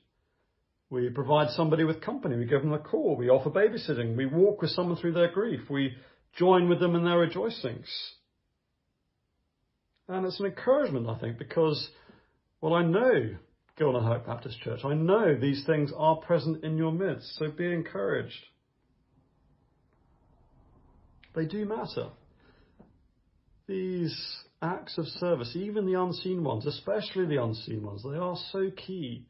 We 0.90 1.10
provide 1.10 1.50
somebody 1.50 1.84
with 1.84 2.00
company. 2.00 2.36
We 2.36 2.46
give 2.46 2.62
them 2.62 2.72
a 2.72 2.78
call. 2.78 3.16
We 3.16 3.28
offer 3.28 3.50
babysitting. 3.50 4.16
We 4.16 4.26
walk 4.26 4.62
with 4.62 4.70
someone 4.70 4.96
through 4.96 5.12
their 5.12 5.30
grief. 5.30 5.60
We 5.68 5.94
join 6.38 6.68
with 6.68 6.80
them 6.80 6.94
in 6.94 7.04
their 7.04 7.18
rejoicings. 7.18 7.88
And 10.08 10.24
it's 10.24 10.40
an 10.40 10.46
encouragement, 10.46 11.08
I 11.08 11.18
think, 11.18 11.38
because, 11.38 11.90
well, 12.60 12.74
I 12.74 12.82
know 12.82 13.36
Gilnahirk 13.78 14.26
Baptist 14.26 14.60
Church. 14.60 14.80
I 14.84 14.94
know 14.94 15.38
these 15.38 15.64
things 15.66 15.92
are 15.96 16.16
present 16.16 16.64
in 16.64 16.76
your 16.76 16.92
midst, 16.92 17.36
so 17.36 17.50
be 17.50 17.72
encouraged. 17.72 18.46
They 21.34 21.44
do 21.44 21.64
matter. 21.66 22.08
These 23.66 24.16
acts 24.62 24.98
of 24.98 25.06
service, 25.06 25.54
even 25.54 25.86
the 25.86 26.00
unseen 26.00 26.42
ones, 26.42 26.66
especially 26.66 27.26
the 27.26 27.42
unseen 27.42 27.82
ones, 27.82 28.02
they 28.02 28.18
are 28.18 28.36
so 28.50 28.70
key, 28.70 29.26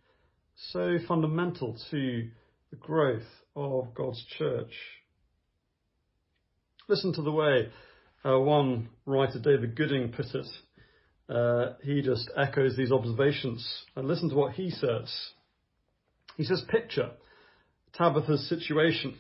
so 0.73 0.99
fundamental 1.07 1.77
to 1.91 2.29
the 2.71 2.77
growth 2.77 3.27
of 3.57 3.95
God's 3.95 4.25
church. 4.39 4.73
Listen 6.89 7.13
to 7.13 7.23
the 7.23 7.31
way 7.31 7.69
uh, 8.25 8.39
one 8.39 8.89
writer, 9.05 9.39
David 9.39 9.77
Gooding, 9.77 10.11
put 10.11 10.27
it. 10.35 10.47
Uh, 11.29 11.75
he 11.83 12.01
just 12.01 12.31
echoes 12.35 12.77
these 12.77 12.91
observations. 12.91 13.85
And 13.95 14.09
listen 14.09 14.31
to 14.31 14.35
what 14.35 14.55
he 14.55 14.71
says. 14.71 15.15
He 16.37 16.45
says, 16.45 16.65
Picture 16.69 17.11
Tabitha's 17.93 18.49
situation. 18.49 19.17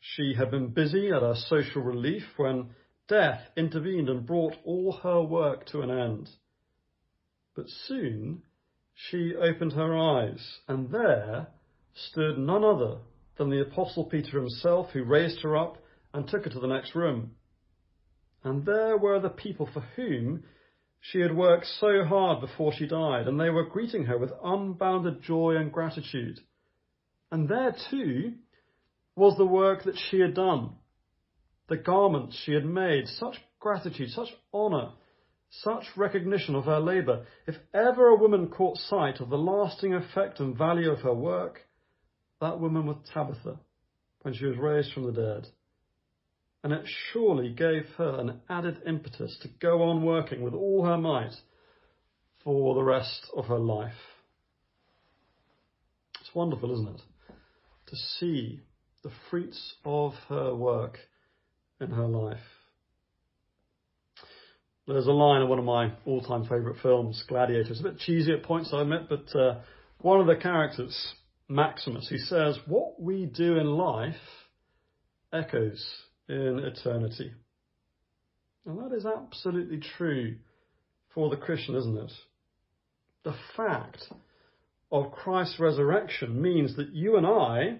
She 0.00 0.34
had 0.36 0.50
been 0.50 0.68
busy 0.68 1.08
at 1.08 1.22
a 1.22 1.36
social 1.36 1.82
relief 1.82 2.22
when 2.38 2.70
death 3.08 3.40
intervened 3.56 4.08
and 4.08 4.26
brought 4.26 4.54
all 4.64 4.92
her 5.02 5.20
work 5.20 5.66
to 5.66 5.82
an 5.82 5.90
end. 5.90 6.30
But 7.54 7.66
soon 7.86 8.42
she 8.94 9.34
opened 9.34 9.74
her 9.74 9.98
eyes, 9.98 10.60
and 10.66 10.90
there 10.90 11.48
stood 11.94 12.38
none 12.38 12.64
other 12.64 12.98
than 13.36 13.50
the 13.50 13.60
Apostle 13.60 14.06
Peter 14.06 14.38
himself, 14.38 14.90
who 14.92 15.04
raised 15.04 15.42
her 15.42 15.56
up 15.56 15.76
and 16.12 16.28
took 16.28 16.44
her 16.44 16.50
to 16.50 16.60
the 16.60 16.66
next 16.66 16.94
room. 16.94 17.32
And 18.42 18.64
there 18.64 18.96
were 18.96 19.20
the 19.20 19.28
people 19.28 19.68
for 19.72 19.80
whom 19.96 20.44
she 21.00 21.20
had 21.20 21.34
worked 21.34 21.66
so 21.66 22.04
hard 22.04 22.40
before 22.40 22.72
she 22.72 22.86
died, 22.86 23.26
and 23.26 23.38
they 23.38 23.50
were 23.50 23.68
greeting 23.68 24.04
her 24.04 24.18
with 24.18 24.32
unbounded 24.42 25.22
joy 25.22 25.56
and 25.56 25.72
gratitude. 25.72 26.40
And 27.30 27.48
there 27.48 27.74
too 27.90 28.34
was 29.16 29.36
the 29.36 29.46
work 29.46 29.84
that 29.84 29.96
she 30.10 30.20
had 30.20 30.34
done, 30.34 30.70
the 31.68 31.76
garments 31.76 32.36
she 32.44 32.52
had 32.52 32.64
made, 32.64 33.06
such 33.06 33.36
gratitude, 33.60 34.10
such 34.10 34.28
honour, 34.52 34.92
such 35.50 35.84
recognition 35.96 36.54
of 36.54 36.64
her 36.64 36.80
labour. 36.80 37.26
If 37.46 37.56
ever 37.74 38.08
a 38.08 38.16
woman 38.16 38.48
caught 38.48 38.78
sight 38.78 39.20
of 39.20 39.30
the 39.30 39.38
lasting 39.38 39.94
effect 39.94 40.40
and 40.40 40.56
value 40.56 40.90
of 40.90 41.00
her 41.00 41.14
work, 41.14 41.60
that 42.40 42.60
woman 42.60 42.86
was 42.86 42.96
Tabitha 43.12 43.58
when 44.22 44.34
she 44.34 44.46
was 44.46 44.56
raised 44.56 44.92
from 44.92 45.04
the 45.04 45.12
dead 45.12 45.48
and 46.62 46.72
it 46.72 46.84
surely 47.12 47.50
gave 47.50 47.86
her 47.96 48.20
an 48.20 48.40
added 48.48 48.82
impetus 48.86 49.38
to 49.42 49.48
go 49.60 49.82
on 49.82 50.04
working 50.04 50.42
with 50.42 50.54
all 50.54 50.84
her 50.84 50.98
might 50.98 51.34
for 52.44 52.74
the 52.74 52.82
rest 52.82 53.30
of 53.36 53.46
her 53.46 53.58
life. 53.58 53.92
It's 56.20 56.34
wonderful, 56.34 56.72
isn't 56.72 56.88
it? 56.88 57.02
To 57.88 57.96
see 57.96 58.60
the 59.02 59.10
fruits 59.30 59.74
of 59.84 60.12
her 60.28 60.54
work 60.54 60.98
in 61.80 61.90
her 61.90 62.06
life. 62.06 62.38
There's 64.86 65.06
a 65.06 65.12
line 65.12 65.42
in 65.42 65.48
one 65.48 65.58
of 65.58 65.64
my 65.64 65.92
all-time 66.04 66.42
favourite 66.42 66.80
films, 66.82 67.22
Gladiator. 67.28 67.70
It's 67.70 67.80
a 67.80 67.84
bit 67.84 67.98
cheesy 67.98 68.32
at 68.32 68.42
points, 68.42 68.70
I 68.72 68.82
admit, 68.82 69.08
but 69.08 69.34
uh, 69.38 69.60
one 69.98 70.20
of 70.20 70.26
the 70.26 70.36
characters, 70.36 71.14
Maximus, 71.48 72.08
he 72.08 72.18
says, 72.18 72.58
what 72.66 73.00
we 73.00 73.26
do 73.26 73.56
in 73.56 73.66
life 73.66 74.14
echoes 75.32 75.84
in 76.30 76.60
eternity. 76.60 77.32
And 78.64 78.78
that 78.78 78.94
is 78.94 79.04
absolutely 79.04 79.80
true 79.96 80.36
for 81.12 81.28
the 81.28 81.36
Christian, 81.36 81.74
isn't 81.74 81.96
it? 81.96 82.12
The 83.24 83.34
fact 83.56 84.04
of 84.92 85.12
Christ's 85.12 85.58
resurrection 85.58 86.40
means 86.40 86.76
that 86.76 86.94
you 86.94 87.16
and 87.16 87.26
I 87.26 87.78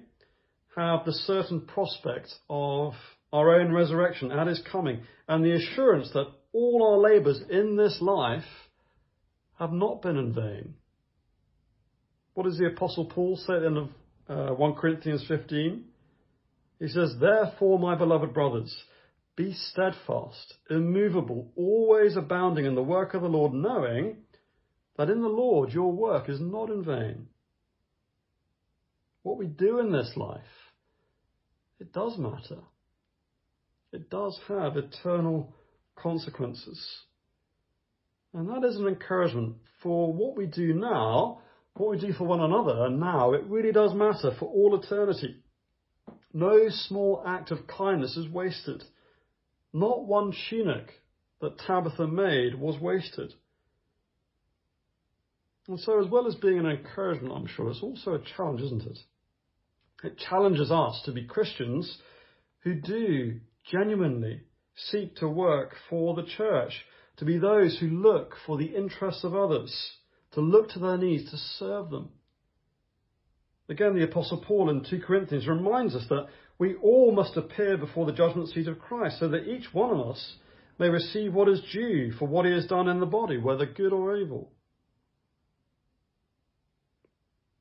have 0.77 1.05
the 1.05 1.13
certain 1.13 1.63
prospect 1.63 2.29
of 2.49 2.95
our 3.33 3.61
own 3.61 3.73
resurrection 3.73 4.33
at 4.33 4.47
his 4.47 4.63
coming 4.71 5.03
and 5.29 5.45
the 5.45 5.55
assurance 5.55 6.11
that 6.13 6.27
all 6.53 6.89
our 6.91 6.99
labours 6.99 7.41
in 7.49 7.77
this 7.77 7.99
life 8.01 8.45
have 9.59 9.73
not 9.73 10.03
been 10.03 10.17
in 10.17 10.35
vain. 10.35 10.75
What 12.35 12.45
does 12.45 12.59
the 12.59 12.67
Apostle 12.67 13.07
Paul 13.07 13.37
say 13.37 13.55
at 13.55 13.61
the 13.61 13.67
end 13.67 13.79
of 13.79 13.89
uh, 14.29 14.55
1 14.55 14.75
Corinthians 14.75 15.25
15? 15.29 15.85
He 16.81 16.89
says, 16.89 17.15
Therefore, 17.21 17.79
my 17.79 17.95
beloved 17.95 18.33
brothers, 18.33 18.75
be 19.37 19.53
steadfast, 19.53 20.55
immovable, 20.69 21.53
always 21.55 22.17
abounding 22.17 22.65
in 22.65 22.75
the 22.75 22.83
work 22.83 23.15
of 23.15 23.23
the 23.23 23.29
Lord, 23.29 23.53
knowing 23.53 24.17
that 24.97 25.11
in 25.11 25.21
the 25.21 25.29
Lord 25.29 25.71
your 25.73 25.93
work 25.93 26.29
is 26.29 26.41
not 26.41 26.71
in 26.71 26.85
vain. 26.85 27.29
What 29.23 29.39
we 29.39 29.47
do 29.47 29.79
in 29.79 29.93
this 29.93 30.13
life, 30.17 30.41
it 31.79 31.93
does 31.93 32.17
matter. 32.19 32.63
It 33.93 34.09
does 34.09 34.39
have 34.49 34.77
eternal 34.77 35.55
consequences. 35.97 36.83
And 38.33 38.49
that 38.49 38.67
is 38.67 38.77
an 38.77 38.87
encouragement 38.87 39.57
for 39.83 40.13
what 40.13 40.37
we 40.37 40.47
do 40.47 40.73
now, 40.73 41.41
what 41.75 41.91
we 41.91 41.99
do 41.99 42.13
for 42.13 42.25
one 42.25 42.41
another 42.41 42.89
now, 42.89 43.33
it 43.33 43.45
really 43.45 43.73
does 43.73 43.93
matter 43.95 44.35
for 44.39 44.47
all 44.47 44.79
eternity. 44.81 45.40
No 46.33 46.69
small 46.69 47.23
act 47.27 47.51
of 47.51 47.67
kindness 47.67 48.17
is 48.17 48.29
wasted. 48.29 48.85
Not 49.73 50.07
one 50.07 50.33
tunic 50.49 50.93
that 51.41 51.59
Tabitha 51.59 52.07
made 52.07 52.55
was 52.55 52.81
wasted. 52.81 53.35
And 55.69 55.79
so, 55.79 56.03
as 56.03 56.11
well 56.11 56.27
as 56.27 56.35
being 56.35 56.59
an 56.59 56.67
encouragement, 56.67 57.35
I'm 57.35 57.47
sure, 57.47 57.71
it's 57.71 57.83
also 57.83 58.15
a 58.15 58.25
challenge, 58.37 58.61
isn't 58.63 58.83
it? 58.83 58.99
It 60.03 60.19
challenges 60.19 60.71
us 60.71 61.03
to 61.05 61.13
be 61.13 61.25
Christians 61.25 61.99
who 62.61 62.75
do 62.75 63.41
genuinely 63.71 64.43
seek 64.75 65.17
to 65.17 65.29
work 65.29 65.77
for 65.89 66.15
the 66.15 66.25
church, 66.25 66.73
to 67.19 67.25
be 67.25 67.39
those 67.39 67.79
who 67.79 67.89
look 67.89 68.35
for 68.47 68.57
the 68.57 68.75
interests 68.75 69.25
of 69.25 69.35
others, 69.35 69.93
to 70.33 70.41
look 70.41 70.71
to 70.71 70.79
their 70.79 70.97
needs, 70.97 71.31
to 71.31 71.37
serve 71.37 71.91
them. 71.91 72.11
Again, 73.71 73.95
the 73.95 74.03
Apostle 74.03 74.43
Paul 74.45 74.69
in 74.71 74.85
2 74.85 75.01
Corinthians 75.07 75.47
reminds 75.47 75.95
us 75.95 76.05
that 76.09 76.27
we 76.59 76.75
all 76.83 77.13
must 77.13 77.37
appear 77.37 77.79
before 77.79 78.05
the 78.05 78.13
judgment 78.13 78.49
seat 78.49 78.67
of 78.67 78.81
Christ 78.81 79.21
so 79.21 79.29
that 79.29 79.47
each 79.47 79.73
one 79.73 79.93
of 79.93 80.09
us 80.09 80.37
may 80.81 80.89
receive 80.89 81.33
what 81.33 81.49
is 81.49 81.63
due 81.73 82.11
for 82.19 82.27
what 82.27 82.47
he 82.47 82.53
has 82.53 82.67
done 82.67 82.89
in 82.89 82.99
the 82.99 83.07
body, 83.07 83.39
whether 83.39 83.67
good 83.67 83.93
or 83.93 84.17
evil. 84.17 84.51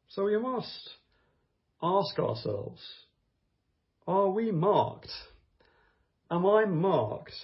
So 0.07 0.25
we 0.25 0.39
must 0.39 0.89
ask 1.83 2.17
ourselves, 2.17 2.81
are 4.07 4.31
we 4.31 4.51
marked? 4.51 5.11
Am 6.31 6.43
I 6.43 6.65
marked 6.65 7.35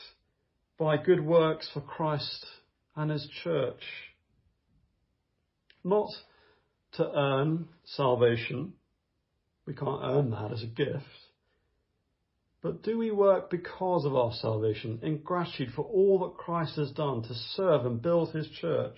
by 0.80 0.98
good 0.98 1.24
works 1.24 1.70
for 1.72 1.82
Christ 1.82 2.48
and 2.96 3.12
his 3.12 3.30
church? 3.44 3.84
Not 5.84 6.10
to 6.98 7.12
earn 7.14 7.68
salvation, 7.86 8.74
We 9.66 9.74
can't 9.74 10.02
earn 10.04 10.30
that 10.32 10.52
as 10.52 10.62
a 10.62 10.68
gift. 10.68 11.06
But 12.62 12.84
do 12.84 12.98
we 12.98 13.12
work 13.12 13.50
because 13.50 14.06
of 14.06 14.16
our 14.16 14.32
salvation, 14.34 15.00
in 15.02 15.20
gratitude 15.20 15.70
for 15.76 15.84
all 15.86 16.20
that 16.20 16.38
Christ 16.38 16.76
has 16.78 16.92
done 16.92 17.24
to 17.24 17.34
serve 17.56 17.86
and 17.86 18.02
build 18.02 18.32
his 18.32 18.48
church? 18.48 18.98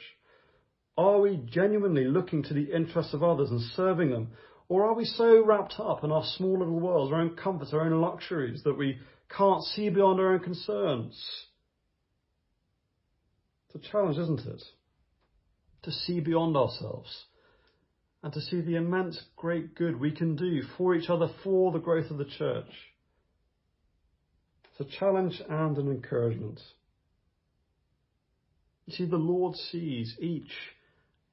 Are 0.97 1.19
we 1.19 1.37
genuinely 1.45 2.05
looking 2.05 2.43
to 2.43 2.53
the 2.53 2.73
interests 2.73 3.13
of 3.13 3.23
others 3.23 3.49
and 3.49 3.61
serving 3.61 4.11
them? 4.11 4.29
Or 4.69 4.85
are 4.85 4.93
we 4.93 5.05
so 5.05 5.43
wrapped 5.43 5.75
up 5.79 6.03
in 6.03 6.11
our 6.11 6.23
small 6.23 6.59
little 6.59 6.79
worlds, 6.79 7.13
our 7.13 7.21
own 7.21 7.35
comforts, 7.35 7.73
our 7.73 7.81
own 7.81 8.01
luxuries, 8.01 8.63
that 8.63 8.77
we 8.77 8.99
can't 9.29 9.63
see 9.63 9.89
beyond 9.89 10.19
our 10.19 10.33
own 10.33 10.39
concerns? 10.39 11.45
It's 13.67 13.85
a 13.85 13.91
challenge, 13.91 14.17
isn't 14.17 14.41
it? 14.41 14.63
To 15.83 15.91
see 15.91 16.19
beyond 16.19 16.57
ourselves 16.57 17.25
and 18.27 18.33
to 18.33 18.41
see 18.41 18.59
the 18.59 18.75
immense 18.75 19.21
great 19.37 19.73
good 19.73 19.97
we 19.97 20.11
can 20.11 20.35
do 20.35 20.61
for 20.77 20.93
each 20.93 21.09
other 21.09 21.29
for 21.45 21.71
the 21.71 21.79
growth 21.79 22.11
of 22.11 22.17
the 22.17 22.25
church. 22.25 22.67
It's 24.65 24.93
a 24.93 24.99
challenge 24.99 25.41
and 25.47 25.77
an 25.77 25.89
encouragement. 25.89 26.59
You 28.85 28.97
see, 28.97 29.05
the 29.05 29.15
Lord 29.15 29.55
sees 29.55 30.17
each 30.19 30.51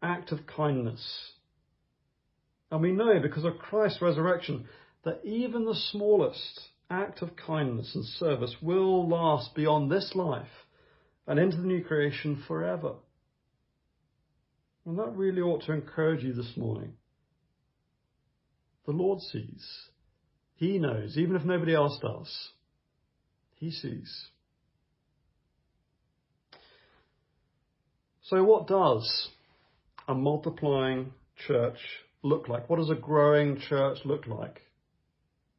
act 0.04 0.30
of 0.30 0.46
kindness. 0.46 1.33
And 2.70 2.80
we 2.80 2.92
know 2.92 3.18
because 3.18 3.44
of 3.44 3.59
Christ's 3.59 4.00
resurrection 4.00 4.68
that 5.02 5.18
even 5.24 5.64
the 5.64 5.74
smallest 5.74 6.61
act 6.90 7.22
of 7.22 7.35
kindness 7.35 7.90
and 7.96 8.04
service 8.04 8.54
will 8.62 9.09
last 9.09 9.52
beyond 9.57 9.90
this 9.90 10.12
life 10.14 10.46
and 11.26 11.40
into 11.40 11.57
the 11.57 11.66
new 11.66 11.83
creation 11.83 12.40
forever. 12.46 12.92
And 14.86 14.98
that 14.98 15.16
really 15.16 15.40
ought 15.40 15.62
to 15.64 15.72
encourage 15.72 16.22
you 16.22 16.32
this 16.34 16.52
morning. 16.56 16.94
The 18.86 18.92
Lord 18.92 19.20
sees. 19.20 19.66
He 20.56 20.78
knows, 20.78 21.16
even 21.16 21.36
if 21.36 21.44
nobody 21.44 21.74
else 21.74 21.98
does. 22.02 22.50
He 23.54 23.70
sees. 23.70 24.26
So, 28.24 28.42
what 28.42 28.66
does 28.66 29.28
a 30.08 30.14
multiplying 30.14 31.12
church 31.46 31.78
look 32.22 32.48
like? 32.48 32.68
What 32.68 32.78
does 32.78 32.90
a 32.90 32.94
growing 32.94 33.58
church 33.68 33.98
look 34.04 34.26
like? 34.26 34.60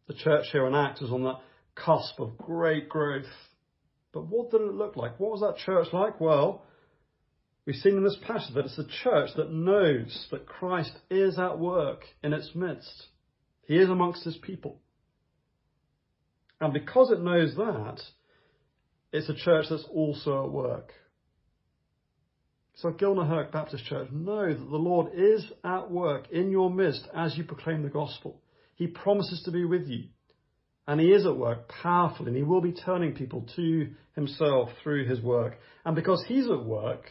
The 0.08 0.14
church 0.14 0.46
here 0.52 0.68
in 0.68 0.76
Acts 0.76 1.02
is 1.02 1.12
on 1.12 1.24
that 1.24 1.40
cusp 1.76 2.20
of 2.20 2.38
great 2.38 2.90
growth. 2.90 3.26
But 4.14 4.28
what 4.28 4.52
did 4.52 4.62
it 4.62 4.74
look 4.74 4.96
like? 4.96 5.20
What 5.20 5.32
was 5.32 5.42
that 5.42 5.64
church 5.66 5.88
like? 5.94 6.22
Well, 6.22 6.64
we've 7.66 7.76
seen 7.76 7.98
in 7.98 8.04
this 8.04 8.18
passage 8.26 8.54
that 8.56 8.66
it's 8.66 8.78
a 8.78 8.88
church 9.04 9.30
that 9.36 9.52
knows 9.52 10.28
that 10.32 10.46
Christ 10.46 10.94
is 11.10 11.38
at 11.40 11.60
work 11.60 12.04
in 12.24 12.34
its 12.34 12.52
midst. 12.56 13.08
He 13.68 13.76
is 13.76 13.90
amongst 13.90 14.24
his 14.24 14.38
people. 14.38 14.80
And 16.62 16.74
because 16.74 17.12
it 17.12 17.22
knows 17.22 17.56
that, 17.56 18.02
it's 19.12 19.30
a 19.30 19.36
church 19.36 19.66
that's 19.70 19.86
also 19.92 20.46
at 20.46 20.52
work. 20.52 20.92
So 22.76 22.92
Gilnahirk 22.92 23.52
Baptist 23.52 23.86
Church, 23.86 24.10
know 24.12 24.54
that 24.54 24.70
the 24.70 24.76
Lord 24.76 25.14
is 25.16 25.46
at 25.64 25.90
work 25.90 26.30
in 26.32 26.52
your 26.52 26.70
midst 26.70 27.08
as 27.16 27.38
you 27.38 27.46
proclaim 27.46 27.84
the 27.84 27.90
gospel. 27.90 28.42
He 28.76 28.88
promises 28.88 29.42
to 29.46 29.52
be 29.52 29.64
with 29.64 29.88
you. 29.88 30.10
And 30.88 31.00
he 31.00 31.08
is 31.08 31.26
at 31.26 31.38
work 31.38 31.70
powerfully, 31.70 32.28
and 32.28 32.38
he 32.38 32.44
will 32.44 32.62
be 32.62 32.74
turning 32.74 33.14
people 33.14 33.48
to 33.56 33.88
himself 34.14 34.70
through 34.84 35.08
his 35.08 35.22
work. 35.22 35.58
And 35.86 35.96
because 35.96 36.24
he's 36.28 36.48
at 36.50 36.64
work, 36.64 37.10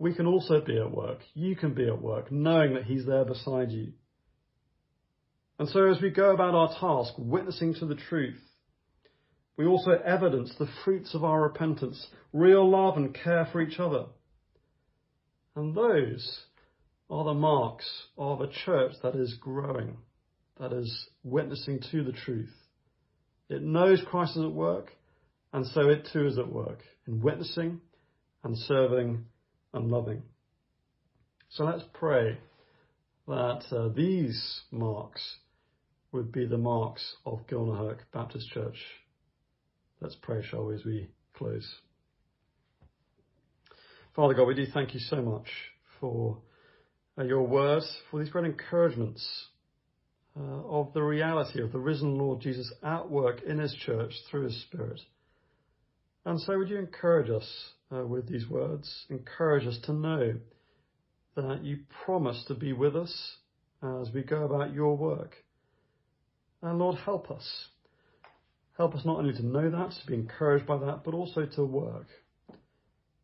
we 0.00 0.14
can 0.14 0.26
also 0.26 0.62
be 0.62 0.78
at 0.78 0.90
work. 0.90 1.18
You 1.34 1.54
can 1.54 1.74
be 1.74 1.86
at 1.86 2.00
work, 2.00 2.32
knowing 2.32 2.72
that 2.72 2.84
he's 2.84 3.04
there 3.04 3.26
beside 3.26 3.70
you. 3.70 3.92
And 5.58 5.68
so 5.68 5.90
as 5.90 6.00
we 6.00 6.08
go 6.08 6.32
about 6.32 6.54
our 6.54 6.74
task, 6.80 7.12
witnessing 7.18 7.74
to 7.74 7.86
the 7.86 7.96
truth, 8.08 8.40
we 9.58 9.66
also 9.66 9.90
evidence 9.90 10.54
the 10.58 10.70
fruits 10.84 11.14
of 11.14 11.22
our 11.22 11.42
repentance, 11.42 12.08
real 12.32 12.68
love 12.68 12.96
and 12.96 13.14
care 13.14 13.46
for 13.52 13.60
each 13.60 13.78
other. 13.78 14.06
And 15.54 15.74
those 15.74 16.44
are 17.10 17.24
the 17.24 17.34
marks 17.34 17.86
of 18.16 18.40
a 18.40 18.48
church 18.64 18.94
that 19.02 19.14
is 19.14 19.34
growing, 19.38 19.98
that 20.58 20.72
is 20.72 21.08
witnessing 21.24 21.80
to 21.90 22.04
the 22.04 22.12
truth. 22.12 22.54
It 23.50 23.60
knows 23.60 24.00
Christ 24.06 24.38
is 24.38 24.44
at 24.44 24.52
work, 24.52 24.92
and 25.52 25.66
so 25.66 25.90
it 25.90 26.08
too 26.10 26.26
is 26.26 26.38
at 26.38 26.50
work 26.50 26.84
in 27.06 27.20
witnessing 27.20 27.82
and 28.42 28.56
serving 28.56 29.26
and 29.72 29.90
loving. 29.90 30.22
So 31.50 31.64
let's 31.64 31.84
pray 31.92 32.38
that 33.26 33.62
uh, 33.70 33.88
these 33.94 34.60
marks 34.70 35.36
would 36.12 36.32
be 36.32 36.46
the 36.46 36.58
marks 36.58 37.16
of 37.24 37.46
Gilnahirk 37.46 37.98
Baptist 38.12 38.50
Church. 38.50 38.78
Let's 40.00 40.16
pray, 40.20 40.42
shall 40.42 40.66
we, 40.66 40.74
as 40.74 40.84
we 40.84 41.08
close. 41.34 41.68
Father 44.16 44.34
God, 44.34 44.46
we 44.46 44.54
do 44.54 44.66
thank 44.72 44.94
you 44.94 45.00
so 45.00 45.22
much 45.22 45.48
for 46.00 46.38
uh, 47.18 47.24
your 47.24 47.46
words, 47.46 47.90
for 48.10 48.18
these 48.18 48.30
great 48.30 48.46
encouragements 48.46 49.24
uh, 50.36 50.42
of 50.42 50.92
the 50.94 51.02
reality 51.02 51.62
of 51.62 51.72
the 51.72 51.78
risen 51.78 52.16
Lord 52.16 52.40
Jesus 52.40 52.72
at 52.82 53.08
work 53.08 53.42
in 53.42 53.58
his 53.58 53.74
church 53.74 54.12
through 54.30 54.44
his 54.44 54.62
Spirit. 54.62 55.00
And 56.24 56.40
so 56.40 56.58
would 56.58 56.68
you 56.68 56.78
encourage 56.78 57.30
us 57.30 57.48
uh, 57.94 58.06
with 58.06 58.28
these 58.28 58.48
words? 58.48 59.06
Encourage 59.08 59.66
us 59.66 59.78
to 59.84 59.92
know 59.92 60.34
that 61.36 61.64
you 61.64 61.78
promise 62.04 62.44
to 62.48 62.54
be 62.54 62.72
with 62.72 62.96
us 62.96 63.36
as 63.82 64.10
we 64.12 64.22
go 64.22 64.44
about 64.44 64.74
your 64.74 64.96
work. 64.96 65.36
And 66.62 66.78
Lord, 66.78 66.96
help 66.98 67.30
us. 67.30 67.68
Help 68.76 68.94
us 68.94 69.04
not 69.04 69.18
only 69.18 69.34
to 69.34 69.46
know 69.46 69.70
that, 69.70 69.90
to 70.00 70.06
be 70.06 70.14
encouraged 70.14 70.66
by 70.66 70.78
that, 70.78 71.04
but 71.04 71.14
also 71.14 71.46
to 71.46 71.64
work 71.64 72.06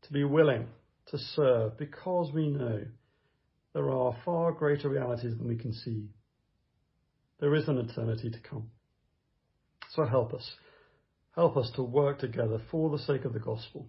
to 0.06 0.12
be 0.12 0.24
willing 0.24 0.66
to 1.08 1.18
serve 1.18 1.76
because 1.78 2.32
we 2.32 2.48
know 2.48 2.82
there 3.74 3.90
are 3.90 4.16
far 4.24 4.52
greater 4.52 4.88
realities 4.88 5.36
than 5.36 5.46
we 5.46 5.56
can 5.56 5.72
see. 5.72 6.06
There 7.40 7.54
is 7.54 7.68
an 7.68 7.78
eternity 7.78 8.30
to 8.30 8.38
come. 8.48 8.70
So 9.90 10.04
help 10.04 10.32
us. 10.32 10.48
Help 11.34 11.56
us 11.56 11.70
to 11.76 11.82
work 11.82 12.18
together 12.18 12.60
for 12.70 12.90
the 12.90 12.98
sake 12.98 13.24
of 13.24 13.32
the 13.32 13.40
gospel 13.40 13.88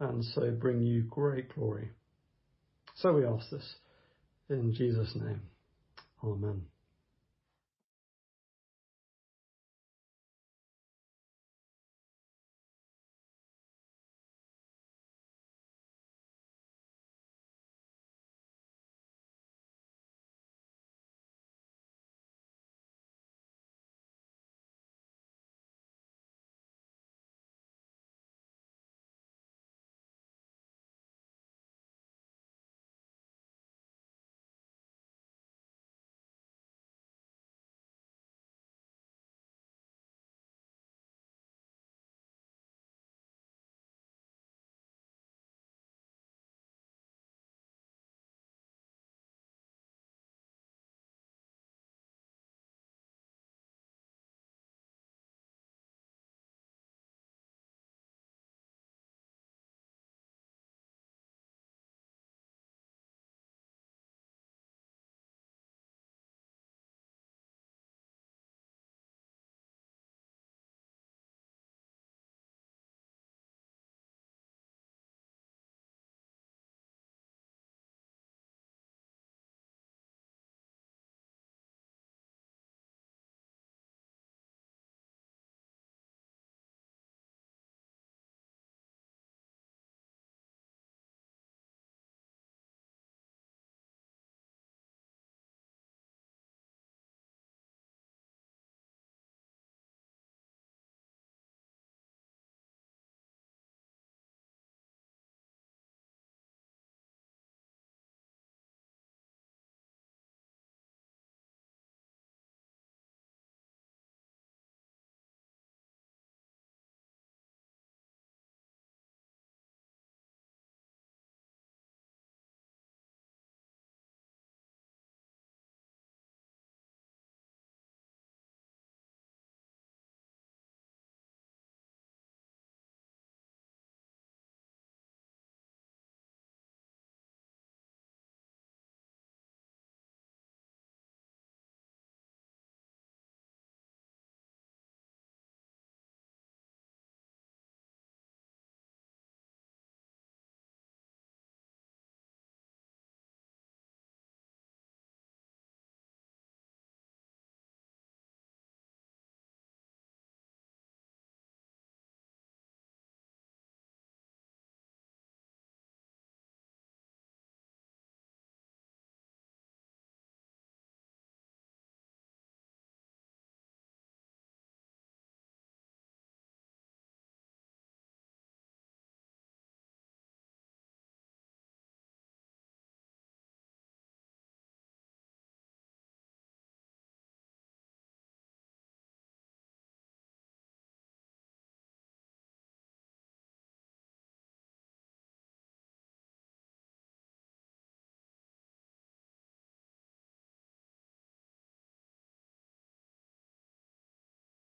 and 0.00 0.24
so 0.24 0.50
bring 0.50 0.82
you 0.82 1.02
great 1.02 1.54
glory. 1.54 1.90
So 2.96 3.12
we 3.12 3.26
ask 3.26 3.50
this 3.50 3.74
in 4.48 4.72
Jesus' 4.74 5.14
name. 5.16 5.42
Amen. 6.22 6.62